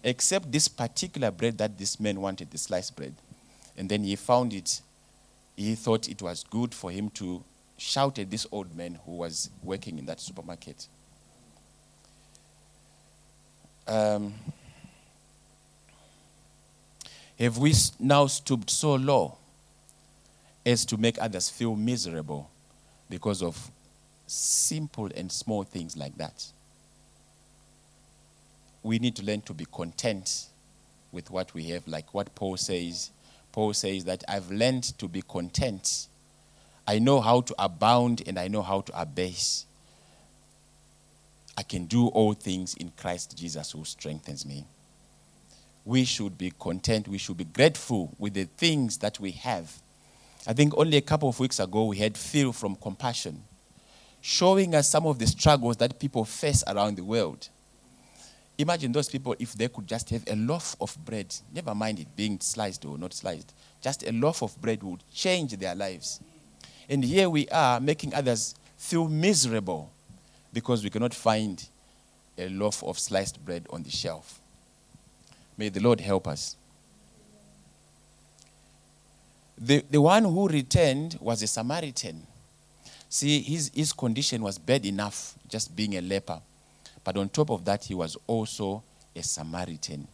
except 0.02 0.52
this 0.52 0.68
particular 0.68 1.30
bread 1.30 1.56
that 1.58 1.78
this 1.78 1.98
man 1.98 2.20
wanted, 2.20 2.50
the 2.50 2.58
sliced 2.58 2.94
bread. 2.96 3.14
And 3.76 3.88
then 3.88 4.04
he 4.04 4.16
found 4.16 4.52
it. 4.52 4.80
He 5.56 5.74
thought 5.74 6.08
it 6.08 6.20
was 6.20 6.44
good 6.50 6.74
for 6.74 6.90
him 6.90 7.08
to 7.10 7.42
shout 7.78 8.18
at 8.18 8.30
this 8.30 8.46
old 8.52 8.76
man 8.76 8.98
who 9.06 9.12
was 9.12 9.50
working 9.62 9.98
in 9.98 10.06
that 10.06 10.20
supermarket. 10.20 10.86
Um, 13.86 14.34
have 17.38 17.58
we 17.58 17.74
now 17.98 18.26
stooped 18.26 18.70
so 18.70 18.94
low 18.94 19.36
as 20.64 20.84
to 20.86 20.96
make 20.96 21.20
others 21.20 21.48
feel 21.48 21.74
miserable 21.74 22.50
because 23.10 23.42
of 23.42 23.70
simple 24.26 25.10
and 25.16 25.30
small 25.30 25.64
things 25.64 25.96
like 25.96 26.16
that? 26.16 26.46
We 28.82 28.98
need 28.98 29.16
to 29.16 29.24
learn 29.24 29.40
to 29.42 29.54
be 29.54 29.66
content 29.72 30.46
with 31.10 31.30
what 31.30 31.54
we 31.54 31.64
have, 31.70 31.86
like 31.88 32.14
what 32.14 32.34
Paul 32.34 32.56
says. 32.56 33.10
Paul 33.50 33.72
says 33.72 34.04
that 34.04 34.22
I've 34.28 34.50
learned 34.50 34.84
to 34.98 35.08
be 35.08 35.22
content. 35.22 36.06
I 36.86 36.98
know 36.98 37.20
how 37.20 37.40
to 37.40 37.54
abound 37.58 38.22
and 38.26 38.38
I 38.38 38.48
know 38.48 38.62
how 38.62 38.82
to 38.82 39.00
abase. 39.00 39.64
I 41.56 41.62
can 41.62 41.86
do 41.86 42.08
all 42.08 42.34
things 42.34 42.74
in 42.74 42.92
Christ 42.96 43.36
Jesus 43.36 43.72
who 43.72 43.84
strengthens 43.84 44.44
me 44.44 44.66
we 45.84 46.04
should 46.04 46.38
be 46.38 46.52
content. 46.58 47.08
We 47.08 47.18
should 47.18 47.36
be 47.36 47.44
grateful 47.44 48.14
with 48.18 48.34
the 48.34 48.44
things 48.44 48.98
that 48.98 49.20
we 49.20 49.32
have. 49.32 49.72
I 50.46 50.52
think 50.52 50.76
only 50.76 50.96
a 50.96 51.02
couple 51.02 51.28
of 51.28 51.38
weeks 51.40 51.58
ago 51.58 51.84
we 51.84 51.98
had 51.98 52.16
Phil 52.16 52.52
from 52.52 52.76
Compassion 52.76 53.42
showing 54.26 54.74
us 54.74 54.88
some 54.88 55.06
of 55.06 55.18
the 55.18 55.26
struggles 55.26 55.76
that 55.76 55.98
people 55.98 56.24
face 56.24 56.64
around 56.66 56.96
the 56.96 57.04
world. 57.04 57.46
Imagine 58.56 58.90
those 58.90 59.10
people 59.10 59.34
if 59.38 59.52
they 59.52 59.68
could 59.68 59.86
just 59.86 60.08
have 60.08 60.24
a 60.26 60.34
loaf 60.34 60.74
of 60.80 60.96
bread, 61.04 61.34
never 61.52 61.74
mind 61.74 61.98
it 61.98 62.06
being 62.16 62.40
sliced 62.40 62.86
or 62.86 62.96
not 62.96 63.12
sliced, 63.12 63.52
just 63.82 64.02
a 64.02 64.12
loaf 64.12 64.42
of 64.42 64.58
bread 64.62 64.82
would 64.82 65.02
change 65.12 65.54
their 65.58 65.74
lives. 65.74 66.20
And 66.88 67.04
here 67.04 67.28
we 67.28 67.46
are 67.48 67.78
making 67.80 68.14
others 68.14 68.54
feel 68.78 69.08
miserable 69.08 69.90
because 70.54 70.82
we 70.82 70.88
cannot 70.88 71.12
find 71.12 71.62
a 72.38 72.48
loaf 72.48 72.82
of 72.82 72.98
sliced 72.98 73.44
bread 73.44 73.66
on 73.68 73.82
the 73.82 73.90
shelf. 73.90 74.40
May 75.56 75.68
the 75.68 75.80
Lord 75.80 76.00
help 76.00 76.26
us. 76.26 76.56
The, 79.56 79.84
the 79.88 80.00
one 80.00 80.24
who 80.24 80.48
returned 80.48 81.16
was 81.20 81.42
a 81.42 81.46
Samaritan. 81.46 82.26
See, 83.08 83.40
his, 83.40 83.70
his 83.72 83.92
condition 83.92 84.42
was 84.42 84.58
bad 84.58 84.84
enough, 84.84 85.34
just 85.48 85.74
being 85.76 85.96
a 85.96 86.00
leper. 86.00 86.40
But 87.04 87.16
on 87.16 87.28
top 87.28 87.50
of 87.50 87.64
that, 87.66 87.84
he 87.84 87.94
was 87.94 88.16
also 88.26 88.82
a 89.14 89.22
Samaritan. 89.22 90.08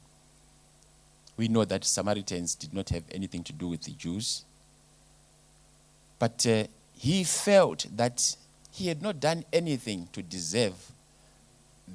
We 1.37 1.48
know 1.48 1.64
that 1.64 1.85
Samaritans 1.85 2.55
did 2.55 2.74
not 2.74 2.90
have 2.90 3.05
anything 3.11 3.42
to 3.44 3.53
do 3.53 3.68
with 3.68 3.83
the 3.85 3.92
Jews. 3.92 4.44
But 6.18 6.46
uh, 6.46 6.64
he 6.98 7.24
felt 7.24 7.87
that 7.96 8.37
he 8.72 8.88
had 8.88 9.00
not 9.00 9.20
done 9.20 9.44
anything 9.53 10.09
to 10.12 10.22
deserve 10.22 10.74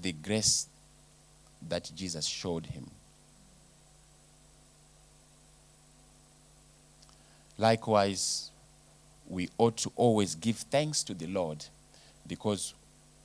the 0.01 0.13
grace 0.13 0.67
that 1.69 1.91
Jesus 1.95 2.25
showed 2.25 2.65
him. 2.65 2.89
Likewise, 7.57 8.51
we 9.27 9.49
ought 9.57 9.77
to 9.77 9.91
always 9.95 10.35
give 10.35 10.57
thanks 10.57 11.03
to 11.03 11.13
the 11.13 11.27
Lord 11.27 11.65
because 12.27 12.73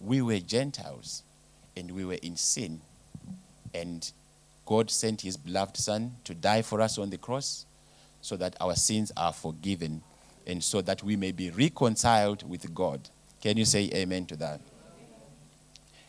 we 0.00 0.22
were 0.22 0.38
Gentiles 0.38 1.22
and 1.76 1.90
we 1.90 2.04
were 2.04 2.18
in 2.22 2.36
sin. 2.36 2.80
And 3.74 4.10
God 4.66 4.90
sent 4.90 5.22
his 5.22 5.36
beloved 5.36 5.76
Son 5.76 6.12
to 6.24 6.34
die 6.34 6.62
for 6.62 6.80
us 6.80 6.98
on 6.98 7.10
the 7.10 7.18
cross 7.18 7.66
so 8.22 8.36
that 8.36 8.56
our 8.60 8.74
sins 8.74 9.12
are 9.16 9.32
forgiven 9.32 10.02
and 10.46 10.62
so 10.62 10.80
that 10.80 11.02
we 11.02 11.16
may 11.16 11.32
be 11.32 11.50
reconciled 11.50 12.48
with 12.48 12.72
God. 12.74 13.00
Can 13.40 13.56
you 13.56 13.64
say 13.64 13.90
amen 13.94 14.26
to 14.26 14.36
that? 14.36 14.60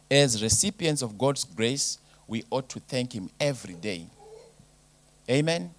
As 0.10 0.44
recipients 0.44 1.02
of 1.02 1.18
God's 1.18 1.46
grace, 1.46 1.98
we 2.28 2.44
ought 2.50 2.68
to 2.70 2.80
thank 2.80 3.14
Him 3.14 3.30
every 3.40 3.76
day. 3.76 4.08
Amen. 5.30 5.72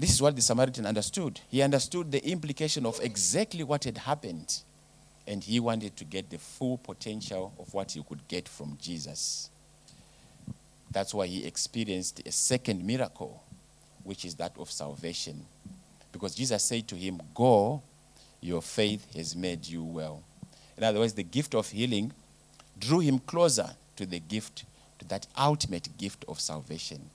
This 0.00 0.12
is 0.14 0.22
what 0.22 0.34
the 0.34 0.40
Samaritan 0.40 0.86
understood. 0.86 1.40
He 1.50 1.60
understood 1.60 2.10
the 2.10 2.26
implication 2.26 2.86
of 2.86 2.98
exactly 3.02 3.62
what 3.62 3.84
had 3.84 3.98
happened, 3.98 4.62
and 5.26 5.44
he 5.44 5.60
wanted 5.60 5.94
to 5.98 6.04
get 6.04 6.30
the 6.30 6.38
full 6.38 6.78
potential 6.78 7.52
of 7.58 7.74
what 7.74 7.92
he 7.92 8.02
could 8.02 8.26
get 8.26 8.48
from 8.48 8.78
Jesus. 8.80 9.50
That's 10.90 11.12
why 11.12 11.26
he 11.26 11.44
experienced 11.44 12.26
a 12.26 12.32
second 12.32 12.82
miracle, 12.82 13.42
which 14.02 14.24
is 14.24 14.36
that 14.36 14.52
of 14.58 14.70
salvation. 14.70 15.44
Because 16.12 16.34
Jesus 16.34 16.64
said 16.64 16.88
to 16.88 16.94
him, 16.94 17.20
Go, 17.34 17.82
your 18.40 18.62
faith 18.62 19.14
has 19.14 19.36
made 19.36 19.66
you 19.66 19.84
well. 19.84 20.22
In 20.78 20.84
other 20.84 21.00
words, 21.00 21.12
the 21.12 21.24
gift 21.24 21.54
of 21.54 21.68
healing 21.68 22.10
drew 22.78 23.00
him 23.00 23.18
closer 23.18 23.68
to 23.96 24.06
the 24.06 24.18
gift, 24.18 24.64
to 24.98 25.04
that 25.08 25.26
ultimate 25.36 25.90
gift 25.98 26.24
of 26.26 26.40
salvation. 26.40 27.10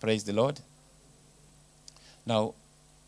Praise 0.00 0.24
the 0.24 0.32
Lord. 0.32 0.58
Now, 2.26 2.54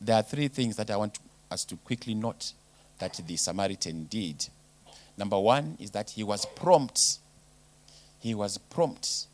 there 0.01 0.17
are 0.17 0.23
three 0.23 0.49
things 0.49 0.77
that 0.77 0.91
I 0.91 0.97
want 0.97 1.19
us 1.51 1.65
to 1.67 1.77
quickly 1.77 2.15
note 2.15 2.53
that 2.99 3.15
the 3.27 3.37
Samaritan 3.37 4.05
did. 4.05 4.49
Number 5.17 5.39
one 5.39 5.77
is 5.81 5.91
that 5.91 6.11
he 6.11 6.23
was 6.23 6.47
prompt. 6.47 7.19
He 8.21 8.35
was 8.35 8.59
prompt. 8.59 9.27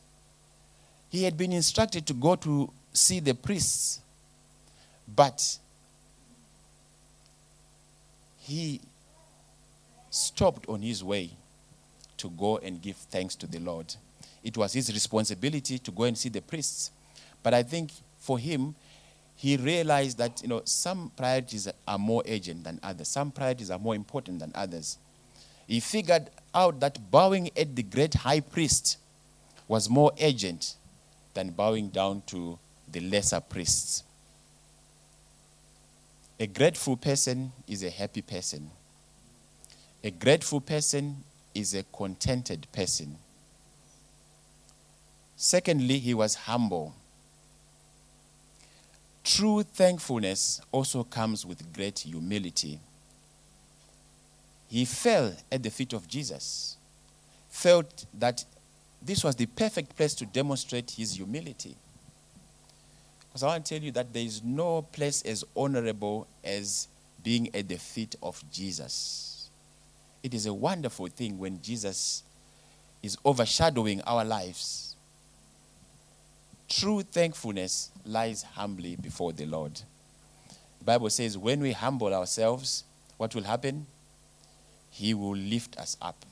He 1.11 1.25
had 1.25 1.37
been 1.37 1.53
instructed 1.53 2.07
to 2.07 2.15
go 2.15 2.37
to 2.37 2.73
see 2.93 3.21
the 3.21 3.35
priests, 3.35 4.01
but 5.15 5.59
he 8.39 8.81
stopped 10.11 10.69
on 10.69 10.81
his 10.81 11.05
way 11.05 11.31
to 12.17 12.31
go 12.31 12.59
and 12.59 12.81
give 12.81 12.97
thanks 12.97 13.35
to 13.37 13.47
the 13.47 13.59
Lord. 13.59 13.95
It 14.43 14.57
was 14.57 14.73
his 14.73 14.93
responsibility 14.93 15.79
to 15.79 15.91
go 15.91 16.05
and 16.05 16.17
see 16.17 16.29
the 16.29 16.41
priests. 16.41 16.91
But 17.43 17.55
I 17.55 17.63
think 17.63 17.91
for 18.19 18.39
him, 18.39 18.75
he 19.37 19.57
realized 19.57 20.19
that 20.19 20.43
you 20.43 20.49
know 20.49 20.63
some 20.65 21.11
priorities 21.17 21.69
are 21.87 21.99
more 21.99 22.23
urgent 22.29 22.65
than 22.65 22.79
others. 22.83 23.09
Some 23.09 23.31
priorities 23.31 23.71
are 23.71 23.79
more 23.79 23.95
important 23.95 24.39
than 24.39 24.53
others. 24.55 24.99
He 25.67 25.81
figured 25.81 26.31
out 26.55 26.81
that 26.81 27.11
bowing 27.11 27.51
at 27.57 27.75
the 27.75 27.83
great 27.83 28.15
high 28.15 28.41
priest 28.41 28.99
was 29.67 29.89
more 29.89 30.13
urgent 30.21 30.75
than 31.33 31.51
bowing 31.51 31.89
down 31.89 32.23
to 32.27 32.59
the 32.91 33.01
lesser 33.01 33.41
priests. 33.41 34.05
A 36.39 36.47
grateful 36.47 36.97
person 36.97 37.53
is 37.67 37.83
a 37.83 37.91
happy 37.91 38.23
person. 38.23 38.71
A 40.03 40.11
grateful 40.11 40.61
person 40.61 41.25
is 41.55 41.75
a 41.75 41.83
contented 41.85 42.67
person. 42.73 43.17
Secondly 45.37 45.99
he 45.99 46.15
was 46.15 46.35
humble 46.35 46.95
True 49.25 49.63
thankfulness 49.63 50.61
also 50.71 51.03
comes 51.03 51.47
with 51.47 51.73
great 51.73 52.01
humility. 52.01 52.79
He 54.69 54.85
fell 54.85 55.35
at 55.51 55.63
the 55.63 55.71
feet 55.71 55.95
of 55.95 56.07
Jesus, 56.07 56.77
felt 57.49 58.05
that 58.19 58.45
this 59.01 59.25
was 59.25 59.35
the 59.37 59.47
perfect 59.47 59.97
place 59.97 60.15
to 60.17 60.27
demonstrate 60.27 60.91
his 60.91 61.15
humility. 61.15 61.75
Because 63.29 63.43
I 63.43 63.47
want 63.49 63.65
to 63.65 63.75
tell 63.75 63.85
you 63.85 63.93
that 63.93 64.13
there 64.13 64.23
is 64.23 64.43
no 64.43 64.83
place 64.83 65.23
as 65.23 65.43
honorable 65.57 66.27
as 66.45 66.89
being 67.23 67.55
at 67.55 67.69
the 67.69 67.77
feet 67.79 68.17
of 68.23 68.43
Jesus. 68.53 69.49
It 70.23 70.35
is 70.35 70.45
a 70.47 70.55
wonderful 70.55 71.07
thing 71.07 71.39
when 71.39 71.63
Jesus 71.63 72.23
is 73.03 73.17
overshadowing 73.25 74.03
our 74.03 74.25
lives 74.25 74.95
True 76.69 77.03
thankfulness 77.03 77.91
lies 78.05 78.43
humbly 78.43 78.97
before 78.97 79.33
the 79.33 79.47
Lord. 79.47 79.81
The 80.79 80.85
Bible 80.85 81.11
says, 81.11 81.39
when 81.39 81.61
we 81.61 81.73
humble 81.73 82.13
ourselves, 82.13 82.85
what 83.17 83.35
will 83.35 83.45
happen? 83.45 83.87
He 84.91 85.15
will 85.15 85.37
lift 85.37 85.79
us 85.79 85.97
up. 86.01 86.25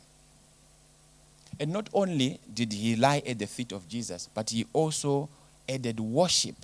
And 1.59 1.73
not 1.73 1.89
only 1.93 2.41
did 2.53 2.73
he 2.73 2.97
lie 2.97 3.23
at 3.27 3.39
the 3.39 3.47
feet 3.47 3.73
of 3.73 3.89
Jesus, 3.89 4.29
but 4.35 4.51
he 4.51 4.67
also 4.73 5.29
added 5.69 6.01
worship 6.01 6.57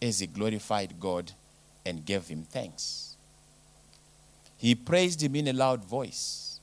as 0.00 0.20
he 0.20 0.26
glorified 0.26 0.98
God 0.98 1.32
and 1.86 2.04
gave 2.04 2.28
him 2.28 2.42
thanks. 2.42 3.16
He 4.58 4.74
praised 4.74 5.22
him 5.22 5.36
in 5.36 5.48
a 5.48 5.52
loud 5.52 5.84
voice. 5.84 6.60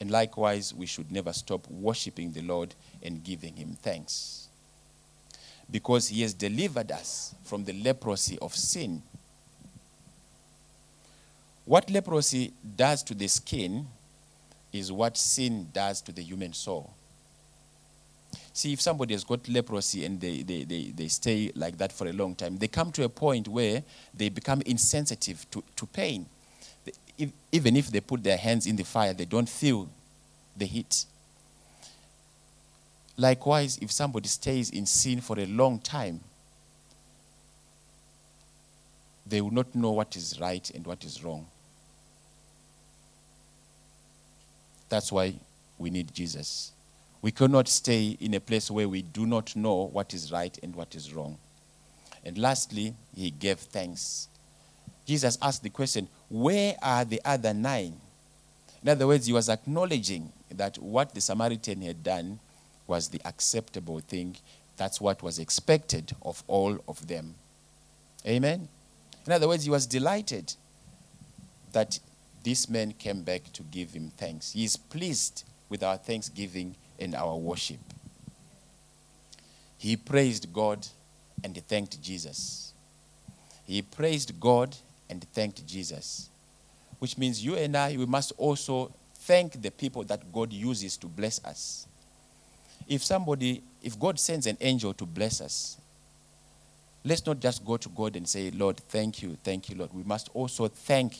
And 0.00 0.10
likewise, 0.10 0.72
we 0.72 0.86
should 0.86 1.10
never 1.10 1.32
stop 1.32 1.68
worshiping 1.68 2.32
the 2.32 2.42
Lord 2.42 2.74
and 3.02 3.24
giving 3.24 3.56
him 3.56 3.76
thanks 3.82 4.47
because 5.70 6.08
he 6.08 6.22
has 6.22 6.34
delivered 6.34 6.90
us 6.92 7.34
from 7.44 7.64
the 7.64 7.72
leprosy 7.72 8.38
of 8.40 8.54
sin. 8.54 9.02
What 11.64 11.90
leprosy 11.90 12.52
does 12.76 13.02
to 13.04 13.14
the 13.14 13.28
skin 13.28 13.86
is 14.72 14.90
what 14.90 15.16
sin 15.16 15.68
does 15.72 16.00
to 16.02 16.12
the 16.12 16.22
human 16.22 16.52
soul. 16.52 16.90
See, 18.52 18.72
if 18.72 18.80
somebody 18.80 19.14
has 19.14 19.24
got 19.24 19.46
leprosy 19.48 20.04
and 20.04 20.20
they, 20.20 20.42
they, 20.42 20.64
they, 20.64 20.92
they 20.94 21.08
stay 21.08 21.52
like 21.54 21.78
that 21.78 21.92
for 21.92 22.06
a 22.08 22.12
long 22.12 22.34
time, 22.34 22.58
they 22.58 22.68
come 22.68 22.90
to 22.92 23.04
a 23.04 23.08
point 23.08 23.48
where 23.48 23.82
they 24.14 24.28
become 24.30 24.62
insensitive 24.62 25.48
to, 25.50 25.62
to 25.76 25.86
pain. 25.86 26.26
if, 27.18 27.30
even 27.52 27.76
if 27.76 27.88
they 27.88 28.00
put 28.00 28.22
their 28.22 28.36
hands 28.36 28.66
in 28.66 28.76
the 28.76 28.84
fire, 28.84 29.12
they 29.12 29.24
don't 29.24 29.48
feel 29.48 29.88
the 30.56 30.64
heat. 30.66 31.04
Likewise, 33.18 33.78
if 33.82 33.90
somebody 33.90 34.28
stays 34.28 34.70
in 34.70 34.86
sin 34.86 35.20
for 35.20 35.38
a 35.40 35.46
long 35.46 35.80
time, 35.80 36.20
they 39.26 39.40
will 39.40 39.50
not 39.50 39.74
know 39.74 39.90
what 39.90 40.14
is 40.14 40.40
right 40.40 40.70
and 40.70 40.86
what 40.86 41.04
is 41.04 41.22
wrong. 41.22 41.44
That's 44.88 45.10
why 45.10 45.34
we 45.78 45.90
need 45.90 46.14
Jesus. 46.14 46.70
We 47.20 47.32
cannot 47.32 47.66
stay 47.66 48.16
in 48.20 48.34
a 48.34 48.40
place 48.40 48.70
where 48.70 48.88
we 48.88 49.02
do 49.02 49.26
not 49.26 49.54
know 49.56 49.90
what 49.92 50.14
is 50.14 50.30
right 50.30 50.56
and 50.62 50.74
what 50.76 50.94
is 50.94 51.12
wrong. 51.12 51.36
And 52.24 52.38
lastly, 52.38 52.94
he 53.16 53.32
gave 53.32 53.58
thanks. 53.58 54.28
Jesus 55.04 55.36
asked 55.42 55.64
the 55.64 55.70
question, 55.70 56.06
Where 56.28 56.76
are 56.80 57.04
the 57.04 57.20
other 57.24 57.52
nine? 57.52 57.96
In 58.80 58.88
other 58.88 59.08
words, 59.08 59.26
he 59.26 59.32
was 59.32 59.48
acknowledging 59.48 60.32
that 60.52 60.78
what 60.78 61.14
the 61.14 61.20
Samaritan 61.20 61.82
had 61.82 62.04
done 62.04 62.38
was 62.88 63.08
the 63.08 63.20
acceptable 63.24 64.00
thing. 64.00 64.36
That's 64.76 65.00
what 65.00 65.22
was 65.22 65.38
expected 65.38 66.12
of 66.22 66.42
all 66.48 66.78
of 66.88 67.06
them. 67.06 67.34
Amen? 68.26 68.68
In 69.26 69.32
other 69.32 69.46
words, 69.46 69.64
he 69.64 69.70
was 69.70 69.86
delighted 69.86 70.54
that 71.72 72.00
this 72.42 72.68
man 72.68 72.92
came 72.92 73.22
back 73.22 73.52
to 73.52 73.62
give 73.62 73.92
him 73.92 74.10
thanks. 74.16 74.52
He 74.52 74.64
is 74.64 74.76
pleased 74.76 75.44
with 75.68 75.82
our 75.82 75.98
thanksgiving 75.98 76.74
and 76.98 77.14
our 77.14 77.36
worship. 77.36 77.78
He 79.76 79.96
praised 79.96 80.52
God 80.52 80.86
and 81.44 81.56
thanked 81.68 82.00
Jesus. 82.02 82.72
He 83.66 83.82
praised 83.82 84.40
God 84.40 84.74
and 85.10 85.22
thanked 85.34 85.66
Jesus, 85.66 86.30
which 86.98 87.18
means 87.18 87.44
you 87.44 87.54
and 87.54 87.76
I, 87.76 87.96
we 87.96 88.06
must 88.06 88.32
also 88.38 88.92
thank 89.14 89.60
the 89.60 89.70
people 89.70 90.02
that 90.04 90.32
God 90.32 90.52
uses 90.52 90.96
to 90.96 91.06
bless 91.06 91.44
us 91.44 91.87
if 92.88 93.04
somebody, 93.04 93.62
if 93.82 93.98
God 93.98 94.18
sends 94.18 94.46
an 94.46 94.56
angel 94.60 94.94
to 94.94 95.06
bless 95.06 95.40
us, 95.40 95.76
let's 97.04 97.24
not 97.26 97.38
just 97.38 97.64
go 97.64 97.76
to 97.76 97.88
God 97.90 98.16
and 98.16 98.26
say, 98.26 98.50
Lord, 98.50 98.78
thank 98.78 99.22
you, 99.22 99.36
thank 99.44 99.68
you, 99.68 99.76
Lord. 99.76 99.92
We 99.92 100.02
must 100.02 100.30
also 100.34 100.68
thank 100.68 101.16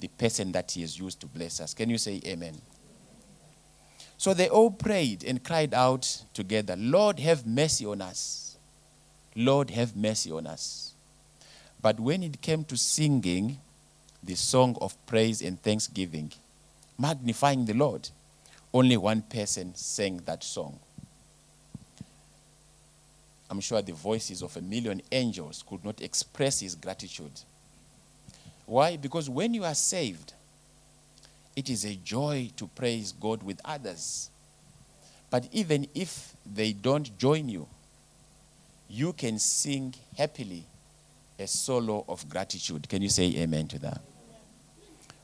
the 0.00 0.08
person 0.08 0.52
that 0.52 0.70
He 0.70 0.80
has 0.82 0.98
used 0.98 1.20
to 1.20 1.26
bless 1.26 1.60
us. 1.60 1.74
Can 1.74 1.90
you 1.90 1.98
say 1.98 2.20
amen? 2.24 2.54
So 4.16 4.32
they 4.34 4.48
all 4.48 4.70
prayed 4.70 5.24
and 5.24 5.42
cried 5.42 5.74
out 5.74 6.22
together, 6.34 6.76
Lord, 6.76 7.18
have 7.20 7.46
mercy 7.46 7.84
on 7.86 8.00
us. 8.00 8.56
Lord, 9.36 9.70
have 9.70 9.96
mercy 9.96 10.32
on 10.32 10.46
us. 10.46 10.92
But 11.80 12.00
when 12.00 12.22
it 12.22 12.40
came 12.40 12.64
to 12.64 12.76
singing 12.76 13.58
the 14.22 14.34
song 14.34 14.76
of 14.80 14.94
praise 15.06 15.42
and 15.42 15.60
thanksgiving, 15.62 16.32
magnifying 16.98 17.64
the 17.64 17.74
Lord, 17.74 18.08
only 18.74 18.96
one 18.96 19.22
person 19.22 19.74
sang 19.76 20.20
that 20.26 20.42
song. 20.42 20.78
I'm 23.50 23.60
sure 23.60 23.80
the 23.80 23.92
voices 23.92 24.42
of 24.42 24.56
a 24.56 24.60
million 24.60 25.00
angels 25.10 25.64
could 25.66 25.84
not 25.84 26.02
express 26.02 26.60
his 26.60 26.74
gratitude. 26.74 27.32
Why? 28.66 28.96
Because 28.96 29.30
when 29.30 29.54
you 29.54 29.64
are 29.64 29.74
saved, 29.74 30.34
it 31.56 31.70
is 31.70 31.84
a 31.84 31.94
joy 31.96 32.50
to 32.56 32.66
praise 32.68 33.12
God 33.12 33.42
with 33.42 33.60
others. 33.64 34.30
But 35.30 35.48
even 35.52 35.88
if 35.94 36.34
they 36.44 36.72
don't 36.72 37.16
join 37.18 37.48
you, 37.48 37.66
you 38.88 39.12
can 39.12 39.38
sing 39.38 39.94
happily 40.16 40.64
a 41.38 41.46
solo 41.46 42.04
of 42.08 42.28
gratitude. 42.28 42.88
Can 42.88 43.02
you 43.02 43.08
say 43.08 43.34
amen 43.36 43.68
to 43.68 43.78
that? 43.80 44.00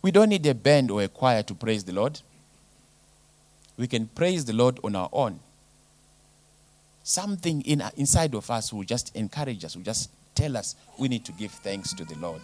We 0.03 0.11
don't 0.11 0.29
need 0.29 0.47
a 0.47 0.55
band 0.55 0.91
or 0.91 1.03
a 1.03 1.09
choir 1.09 1.43
to 1.43 1.55
praise 1.55 1.85
the 1.85 1.93
Lord. 1.93 2.20
We 3.77 3.87
can 3.87 4.07
praise 4.07 4.45
the 4.45 4.53
Lord 4.53 4.79
on 4.85 4.95
our 4.97 5.09
own. 5.12 5.41
Something 7.05 7.61
in, 7.62 7.82
inside 7.98 8.34
of 8.34 8.50
us 8.50 8.72
will 8.72 8.82
just 8.82 9.14
encourage 9.14 9.62
us, 9.62 9.76
will 9.76 9.82
just 9.82 10.11
tell 10.34 10.57
us 10.57 10.74
we 10.98 11.07
need 11.07 11.22
to 11.26 11.32
give 11.32 11.50
thanks 11.50 11.92
to 11.92 12.05
the 12.05 12.16
Lord. 12.16 12.40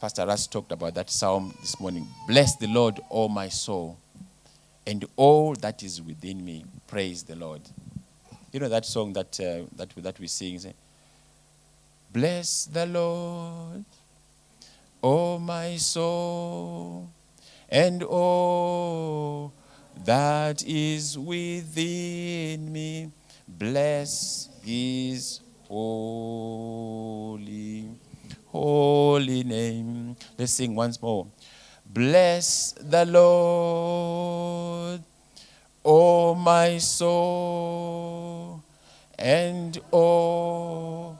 Pastor 0.00 0.26
Russ 0.26 0.48
talked 0.48 0.72
about 0.72 0.94
that 0.94 1.08
psalm 1.10 1.54
this 1.60 1.78
morning. 1.78 2.08
Bless 2.26 2.56
the 2.56 2.66
Lord, 2.66 2.98
O 3.08 3.28
my 3.28 3.48
soul, 3.48 3.96
and 4.84 5.04
all 5.14 5.54
that 5.54 5.84
is 5.84 6.02
within 6.02 6.44
me. 6.44 6.64
Praise 6.88 7.22
the 7.22 7.36
Lord. 7.36 7.60
You 8.50 8.58
know 8.58 8.68
that 8.68 8.84
song 8.84 9.12
that, 9.12 9.38
uh, 9.38 9.64
that, 9.76 9.90
that 9.98 10.18
we 10.18 10.26
sing? 10.26 10.58
Say, 10.58 10.74
Bless 12.12 12.64
the 12.64 12.84
Lord, 12.84 13.84
O 15.04 15.38
my 15.38 15.76
soul, 15.76 17.08
and 17.68 18.02
all 18.02 19.52
that 20.04 20.62
is 20.66 21.18
within 21.18 22.72
me. 22.72 23.10
Bless 23.48 24.48
his 24.64 25.40
holy, 25.68 27.38
holy 28.46 29.44
name. 29.44 30.16
Let's 30.38 30.52
sing 30.52 30.74
once 30.74 31.00
more. 31.00 31.26
Bless 31.86 32.72
the 32.72 33.04
Lord, 33.04 35.02
O 35.84 36.34
my 36.34 36.78
soul, 36.78 38.62
and 39.18 39.78
all 39.90 41.18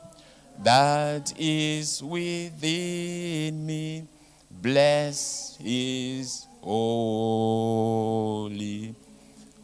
that 0.63 1.33
is 1.39 2.03
within 2.03 3.67
me. 3.67 4.07
Bless 4.51 5.57
his 5.61 6.47
holy, 6.63 8.55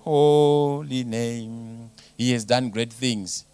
holy 0.00 1.04
name. 1.04 1.90
He 2.16 2.32
has 2.32 2.44
done 2.44 2.70
great 2.70 2.92
things. 2.92 3.44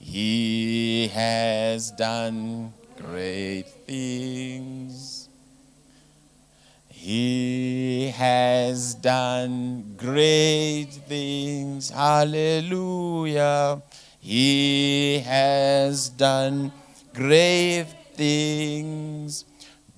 He 0.00 1.08
has 1.08 1.90
done 1.90 2.72
great 2.96 3.68
things. 3.86 5.28
He 6.88 8.08
has 8.16 8.94
done 8.94 9.94
great 9.98 10.92
things. 11.06 11.90
Hallelujah. 11.90 13.82
He 14.20 15.18
has 15.20 16.08
done 16.08 16.72
great 17.12 17.86
things. 18.14 19.44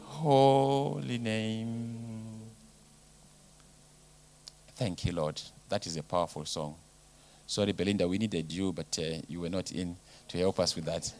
holy 0.03 1.17
name. 1.17 1.95
Thank 4.75 5.03
you, 5.05 5.13
Lord. 5.13 5.41
That 5.69 5.87
is 5.87 5.97
a 5.97 6.03
powerful 6.03 6.45
song. 6.45 6.75
Sorry, 7.47 7.71
Belinda, 7.71 8.07
we 8.07 8.19
needed 8.19 8.51
you, 8.51 8.71
but 8.71 8.99
uh, 9.01 9.17
you 9.27 9.39
were 9.39 9.49
not 9.49 9.71
in 9.71 9.95
to 10.27 10.37
help 10.37 10.59
us 10.59 10.75
with 10.75 10.85
that. 10.85 11.11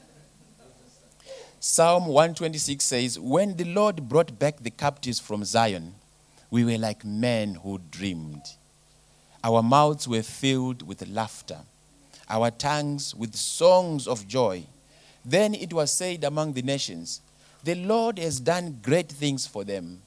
Psalm 1.60 2.06
126 2.06 2.86
says, 2.86 3.20
When 3.20 3.58
the 3.58 3.64
Lord 3.64 4.08
brought 4.08 4.38
back 4.38 4.60
the 4.60 4.70
captives 4.70 5.20
from 5.20 5.44
Zion, 5.44 5.96
we 6.52 6.64
were 6.64 6.78
like 6.78 7.04
men 7.04 7.56
who 7.56 7.82
dreamed. 7.90 8.44
Our 9.44 9.64
mouths 9.64 10.08
were 10.08 10.22
filled 10.22 10.88
with 10.88 11.08
laughter, 11.10 11.62
our 12.30 12.52
tongues 12.52 13.16
with 13.16 13.36
songs 13.36 14.08
of 14.08 14.28
joy. 14.28 14.66
Then 15.24 15.54
it 15.54 15.74
was 15.74 15.92
said 15.92 16.24
among 16.24 16.54
the 16.54 16.62
nations, 16.62 17.22
The 17.64 17.76
Lord 17.76 18.20
has 18.20 18.40
done 18.40 18.80
great 18.82 19.10
things 19.10 19.48
for 19.48 19.64
them. 19.64 20.02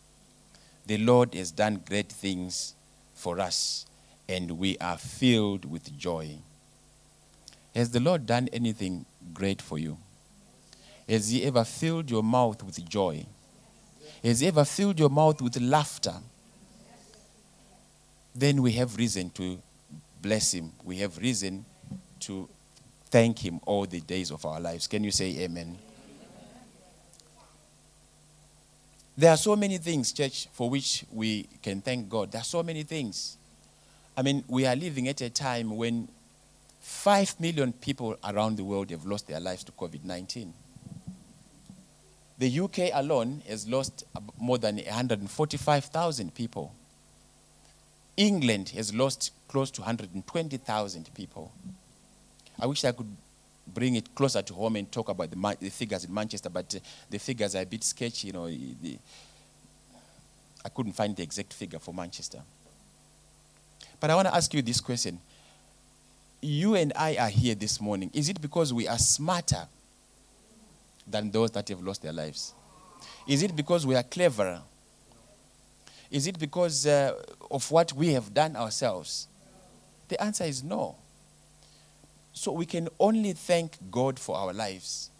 The 0.86 0.98
Lord 0.98 1.34
has 1.34 1.50
done 1.50 1.82
great 1.86 2.10
things 2.10 2.74
for 3.14 3.38
us, 3.38 3.86
and 4.28 4.52
we 4.52 4.78
are 4.78 4.96
filled 4.96 5.70
with 5.70 5.96
joy. 5.98 6.36
Has 7.74 7.90
the 7.90 8.00
Lord 8.00 8.26
done 8.26 8.48
anything 8.52 9.04
great 9.32 9.62
for 9.62 9.78
you? 9.78 9.98
Has 11.08 11.30
He 11.30 11.44
ever 11.44 11.64
filled 11.64 12.10
your 12.10 12.22
mouth 12.22 12.62
with 12.62 12.88
joy? 12.88 13.26
Has 14.24 14.40
He 14.40 14.48
ever 14.48 14.64
filled 14.64 14.98
your 14.98 15.10
mouth 15.10 15.40
with 15.40 15.60
laughter? 15.60 16.14
Then 18.34 18.62
we 18.62 18.72
have 18.72 18.96
reason 18.96 19.30
to 19.30 19.58
bless 20.22 20.54
Him. 20.54 20.72
We 20.84 20.98
have 20.98 21.18
reason 21.18 21.64
to 22.20 22.48
thank 23.06 23.38
Him 23.38 23.60
all 23.66 23.86
the 23.86 24.00
days 24.00 24.30
of 24.30 24.44
our 24.46 24.60
lives. 24.60 24.86
Can 24.86 25.04
you 25.04 25.10
say 25.10 25.38
amen? 25.40 25.78
There 29.16 29.30
are 29.30 29.36
so 29.36 29.54
many 29.54 29.78
things, 29.78 30.12
church, 30.12 30.48
for 30.52 30.70
which 30.70 31.04
we 31.12 31.46
can 31.62 31.82
thank 31.82 32.08
God. 32.08 32.32
There 32.32 32.40
are 32.40 32.44
so 32.44 32.62
many 32.62 32.84
things. 32.84 33.36
I 34.16 34.22
mean, 34.22 34.44
we 34.48 34.66
are 34.66 34.76
living 34.76 35.08
at 35.08 35.20
a 35.20 35.28
time 35.28 35.76
when 35.76 36.08
5 36.80 37.38
million 37.38 37.72
people 37.72 38.16
around 38.24 38.56
the 38.56 38.64
world 38.64 38.90
have 38.90 39.04
lost 39.04 39.28
their 39.28 39.40
lives 39.40 39.64
to 39.64 39.72
COVID 39.72 40.04
19. 40.04 40.52
The 42.38 42.60
UK 42.60 42.78
alone 42.94 43.42
has 43.46 43.68
lost 43.68 44.04
more 44.38 44.56
than 44.56 44.76
145,000 44.76 46.34
people. 46.34 46.72
England 48.16 48.70
has 48.70 48.94
lost 48.94 49.32
close 49.48 49.70
to 49.72 49.82
120,000 49.82 51.14
people. 51.14 51.52
I 52.60 52.66
wish 52.66 52.84
I 52.84 52.92
could 52.92 53.08
bring 53.66 53.94
it 53.96 54.14
closer 54.14 54.42
to 54.42 54.54
home 54.54 54.76
and 54.76 54.90
talk 54.90 55.08
about 55.08 55.30
the, 55.30 55.56
the 55.60 55.70
figures 55.70 56.04
in 56.04 56.12
Manchester, 56.12 56.50
but 56.50 56.74
uh, 56.74 56.78
the 57.08 57.18
figures 57.18 57.54
are 57.54 57.62
a 57.62 57.66
bit 57.66 57.82
sketchy. 57.82 58.28
You 58.28 58.32
know, 58.34 58.48
the, 58.48 58.98
I 60.64 60.68
couldn't 60.68 60.92
find 60.92 61.16
the 61.16 61.22
exact 61.22 61.52
figure 61.54 61.78
for 61.78 61.94
Manchester. 61.94 62.40
But 63.98 64.10
I 64.10 64.14
want 64.14 64.28
to 64.28 64.34
ask 64.34 64.52
you 64.52 64.62
this 64.62 64.80
question. 64.80 65.18
You 66.42 66.74
and 66.74 66.92
I 66.96 67.16
are 67.16 67.28
here 67.28 67.54
this 67.54 67.80
morning. 67.80 68.10
Is 68.12 68.28
it 68.28 68.40
because 68.40 68.72
we 68.72 68.88
are 68.88 68.98
smarter 68.98 69.66
than 71.06 71.30
those 71.30 71.50
that 71.52 71.68
have 71.68 71.82
lost 71.82 72.02
their 72.02 72.12
lives? 72.12 72.54
Is 73.26 73.42
it 73.42 73.54
because 73.54 73.86
we 73.86 73.94
are 73.94 74.02
cleverer? 74.02 74.60
Is 76.10 76.26
it 76.26 76.38
because 76.38 76.86
uh, 76.86 77.14
of 77.50 77.70
what 77.70 77.92
we 77.92 78.08
have 78.14 78.32
done 78.34 78.56
ourselves? 78.56 79.28
The 80.08 80.20
answer 80.22 80.44
is 80.44 80.64
no. 80.64 80.96
So 82.32 82.52
we 82.52 82.66
can 82.66 82.88
only 82.98 83.32
thank 83.32 83.76
God 83.90 84.18
for 84.18 84.36
our 84.36 84.52
lives. 84.52 85.10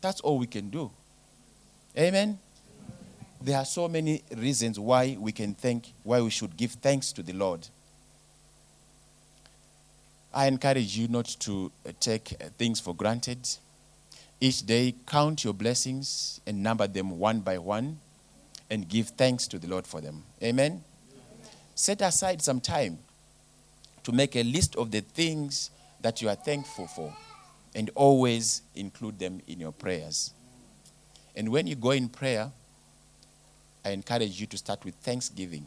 That's 0.00 0.20
all 0.20 0.38
we 0.38 0.46
can 0.46 0.70
do. 0.70 0.90
Amen? 1.96 2.38
There 3.42 3.56
are 3.56 3.64
so 3.64 3.88
many 3.88 4.22
reasons 4.36 4.78
why 4.78 5.16
we 5.18 5.32
can 5.32 5.54
thank, 5.54 5.92
why 6.02 6.20
we 6.20 6.30
should 6.30 6.56
give 6.56 6.72
thanks 6.72 7.12
to 7.12 7.22
the 7.22 7.32
Lord. 7.32 7.66
I 10.32 10.46
encourage 10.46 10.96
you 10.96 11.08
not 11.08 11.26
to 11.40 11.72
uh, 11.86 11.92
take 11.98 12.32
uh, 12.32 12.46
things 12.56 12.78
for 12.78 12.94
granted. 12.94 13.48
Each 14.40 14.64
day, 14.64 14.94
count 15.06 15.42
your 15.42 15.54
blessings 15.54 16.40
and 16.46 16.62
number 16.62 16.86
them 16.86 17.18
one 17.18 17.40
by 17.40 17.58
one 17.58 17.98
and 18.70 18.88
give 18.88 19.08
thanks 19.08 19.48
to 19.48 19.58
the 19.58 19.66
Lord 19.66 19.86
for 19.86 20.00
them. 20.00 20.22
Amen? 20.42 20.84
Set 21.74 22.00
aside 22.00 22.40
some 22.40 22.60
time 22.60 22.98
to 24.04 24.12
make 24.12 24.36
a 24.36 24.44
list 24.44 24.76
of 24.76 24.92
the 24.92 25.00
things 25.00 25.70
that 26.02 26.22
you 26.22 26.28
are 26.28 26.34
thankful 26.34 26.86
for 26.86 27.14
and 27.74 27.90
always 27.94 28.62
include 28.74 29.18
them 29.18 29.40
in 29.46 29.60
your 29.60 29.72
prayers. 29.72 30.32
And 31.36 31.50
when 31.50 31.66
you 31.66 31.76
go 31.76 31.90
in 31.90 32.08
prayer, 32.08 32.50
I 33.84 33.90
encourage 33.90 34.40
you 34.40 34.46
to 34.48 34.58
start 34.58 34.84
with 34.84 34.94
thanksgiving. 34.96 35.66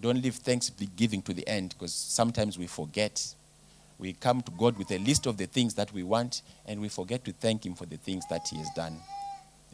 Don't 0.00 0.22
leave 0.22 0.36
thanksgiving 0.36 1.22
to 1.22 1.32
the 1.32 1.46
end 1.46 1.70
because 1.70 1.92
sometimes 1.92 2.58
we 2.58 2.66
forget. 2.66 3.34
We 3.98 4.12
come 4.12 4.42
to 4.42 4.52
God 4.52 4.78
with 4.78 4.90
a 4.92 4.98
list 4.98 5.26
of 5.26 5.36
the 5.36 5.46
things 5.46 5.74
that 5.74 5.92
we 5.92 6.04
want 6.04 6.42
and 6.66 6.80
we 6.80 6.88
forget 6.88 7.24
to 7.24 7.32
thank 7.32 7.66
Him 7.66 7.74
for 7.74 7.86
the 7.86 7.96
things 7.96 8.24
that 8.30 8.46
He 8.48 8.56
has 8.58 8.68
done. 8.76 8.96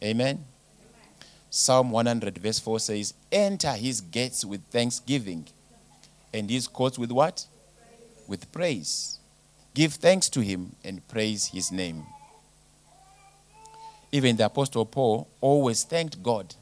Amen. 0.03 0.43
Psalm 1.51 1.91
100, 1.91 2.37
verse 2.39 2.59
4 2.59 2.79
says, 2.79 3.13
Enter 3.31 3.71
His 3.73 4.01
gates 4.01 4.43
with 4.43 4.61
thanksgiving 4.65 5.45
and 6.33 6.49
His 6.49 6.67
courts 6.67 6.97
with 6.97 7.11
what? 7.11 7.45
With 8.27 8.51
praise. 8.51 9.19
Give 9.73 9.93
thanks 9.93 10.29
to 10.29 10.41
Him 10.41 10.75
and 10.83 11.05
praise 11.07 11.47
His 11.47 11.71
name. 11.71 12.03
Even 14.11 14.37
the 14.37 14.45
Apostle 14.45 14.85
Paul 14.85 15.27
always 15.41 15.83
thanked 15.83 16.23
God 16.23 16.55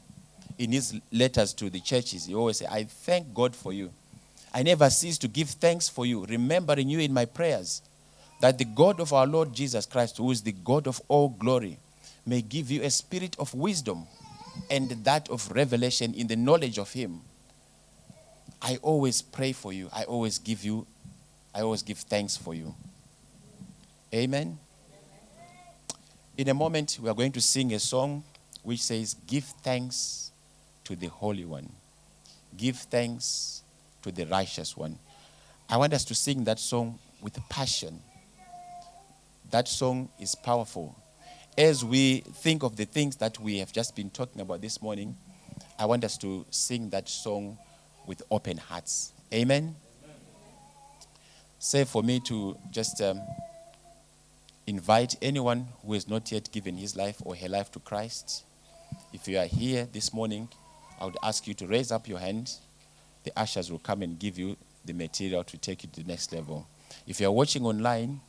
in 0.58 0.72
his 0.72 1.00
letters 1.12 1.52
to 1.54 1.70
the 1.70 1.80
churches, 1.80 2.26
he 2.26 2.34
always 2.34 2.58
said, 2.58 2.68
I 2.70 2.84
thank 2.84 3.34
God 3.34 3.54
for 3.54 3.72
you. 3.72 3.90
I 4.52 4.62
never 4.62 4.88
cease 4.88 5.18
to 5.18 5.28
give 5.28 5.50
thanks 5.50 5.88
for 5.88 6.06
you, 6.06 6.24
remembering 6.26 6.88
you 6.88 7.00
in 7.00 7.12
my 7.12 7.24
prayers, 7.24 7.82
that 8.40 8.58
the 8.58 8.64
God 8.64 9.00
of 9.00 9.12
our 9.12 9.26
Lord 9.26 9.52
Jesus 9.52 9.86
Christ, 9.86 10.18
who 10.18 10.30
is 10.30 10.42
the 10.42 10.52
God 10.52 10.86
of 10.86 11.00
all 11.08 11.28
glory, 11.28 11.78
may 12.26 12.40
give 12.40 12.70
you 12.70 12.82
a 12.82 12.90
spirit 12.90 13.36
of 13.38 13.52
wisdom 13.54 14.06
and 14.70 14.90
that 15.04 15.28
of 15.28 15.50
revelation 15.50 16.14
in 16.14 16.28
the 16.28 16.36
knowledge 16.36 16.78
of 16.78 16.92
him. 16.92 17.20
I 18.62 18.78
always 18.80 19.20
pray 19.20 19.52
for 19.52 19.72
you. 19.72 19.90
I 19.92 20.04
always 20.04 20.38
give 20.38 20.64
you, 20.64 20.86
I 21.54 21.60
always 21.60 21.82
give 21.82 21.98
thanks 21.98 22.36
for 22.36 22.54
you. 22.54 22.74
Amen. 24.12 24.58
In 26.36 26.48
a 26.48 26.54
moment, 26.54 26.98
we 27.00 27.08
are 27.08 27.14
going 27.14 27.32
to 27.32 27.40
sing 27.40 27.72
a 27.72 27.78
song 27.78 28.24
which 28.64 28.82
says, 28.82 29.14
Give 29.26 29.44
thanks 29.44 30.32
to 30.84 30.96
the 30.96 31.06
Holy 31.06 31.44
One. 31.44 31.70
Give 32.56 32.76
thanks 32.76 33.62
to 34.02 34.10
the 34.10 34.26
righteous 34.26 34.76
one. 34.76 34.98
I 35.68 35.76
want 35.76 35.92
us 35.94 36.04
to 36.06 36.14
sing 36.14 36.44
that 36.44 36.58
song 36.58 36.98
with 37.22 37.38
passion. 37.48 38.00
That 39.50 39.68
song 39.68 40.08
is 40.18 40.34
powerful. 40.34 40.96
As 41.56 41.84
we 41.84 42.20
think 42.20 42.64
of 42.64 42.76
the 42.76 42.84
things 42.84 43.16
that 43.16 43.38
we 43.38 43.58
have 43.58 43.72
just 43.72 43.94
been 43.94 44.10
talking 44.10 44.40
about 44.40 44.60
this 44.60 44.82
morning, 44.82 45.16
I 45.78 45.86
want 45.86 46.04
us 46.04 46.18
to 46.18 46.44
sing 46.50 46.90
that 46.90 47.08
song 47.08 47.58
with 48.06 48.22
open 48.30 48.58
hearts. 48.58 49.12
Amen. 49.32 49.76
Say 51.64 51.84
for 51.84 52.02
me 52.02 52.20
to 52.26 52.58
just 52.70 53.00
um, 53.00 53.22
invite 54.66 55.16
anyone 55.22 55.68
who 55.82 55.94
has 55.94 56.06
not 56.06 56.30
yet 56.30 56.52
given 56.52 56.76
his 56.76 56.94
life 56.94 57.22
or 57.24 57.34
her 57.34 57.48
life 57.48 57.72
to 57.72 57.78
Christ. 57.78 58.44
If 59.14 59.26
you 59.26 59.38
are 59.38 59.46
here 59.46 59.88
this 59.90 60.12
morning, 60.12 60.50
I 61.00 61.06
would 61.06 61.16
ask 61.22 61.46
you 61.48 61.54
to 61.54 61.66
raise 61.66 61.90
up 61.90 62.06
your 62.06 62.18
hand. 62.18 62.52
The 63.24 63.32
ushers 63.34 63.72
will 63.72 63.78
come 63.78 64.02
and 64.02 64.18
give 64.18 64.38
you 64.38 64.58
the 64.84 64.92
material 64.92 65.42
to 65.42 65.56
take 65.56 65.84
you 65.84 65.88
to 65.94 66.02
the 66.02 66.06
next 66.06 66.34
level. 66.34 66.66
If 67.06 67.18
you 67.18 67.28
are 67.28 67.32
watching 67.32 67.64
online, 67.64 68.20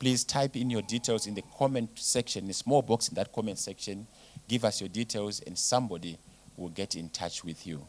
please 0.00 0.24
type 0.24 0.56
in 0.56 0.68
your 0.68 0.82
details 0.82 1.28
in 1.28 1.34
the 1.34 1.44
comment 1.56 1.90
section, 1.94 2.48
the 2.48 2.54
small 2.54 2.82
box 2.82 3.06
in 3.06 3.14
that 3.14 3.32
comment 3.32 3.60
section. 3.60 4.08
Give 4.48 4.64
us 4.64 4.80
your 4.80 4.88
details, 4.88 5.38
and 5.46 5.56
somebody 5.56 6.18
will 6.56 6.70
get 6.70 6.96
in 6.96 7.08
touch 7.10 7.44
with 7.44 7.68
you. 7.68 7.86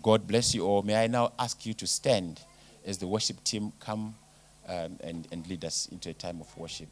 God 0.00 0.28
bless 0.28 0.54
you 0.54 0.64
all. 0.64 0.82
May 0.82 0.94
I 0.94 1.08
now 1.08 1.32
ask 1.40 1.66
you 1.66 1.74
to 1.74 1.88
stand 1.88 2.40
as 2.86 2.98
the 2.98 3.06
worship 3.06 3.42
team 3.44 3.72
come 3.80 4.14
um, 4.68 4.98
and, 5.02 5.28
and 5.30 5.46
lead 5.48 5.64
us 5.64 5.88
into 5.90 6.10
a 6.10 6.14
time 6.14 6.40
of 6.40 6.56
worship. 6.56 6.88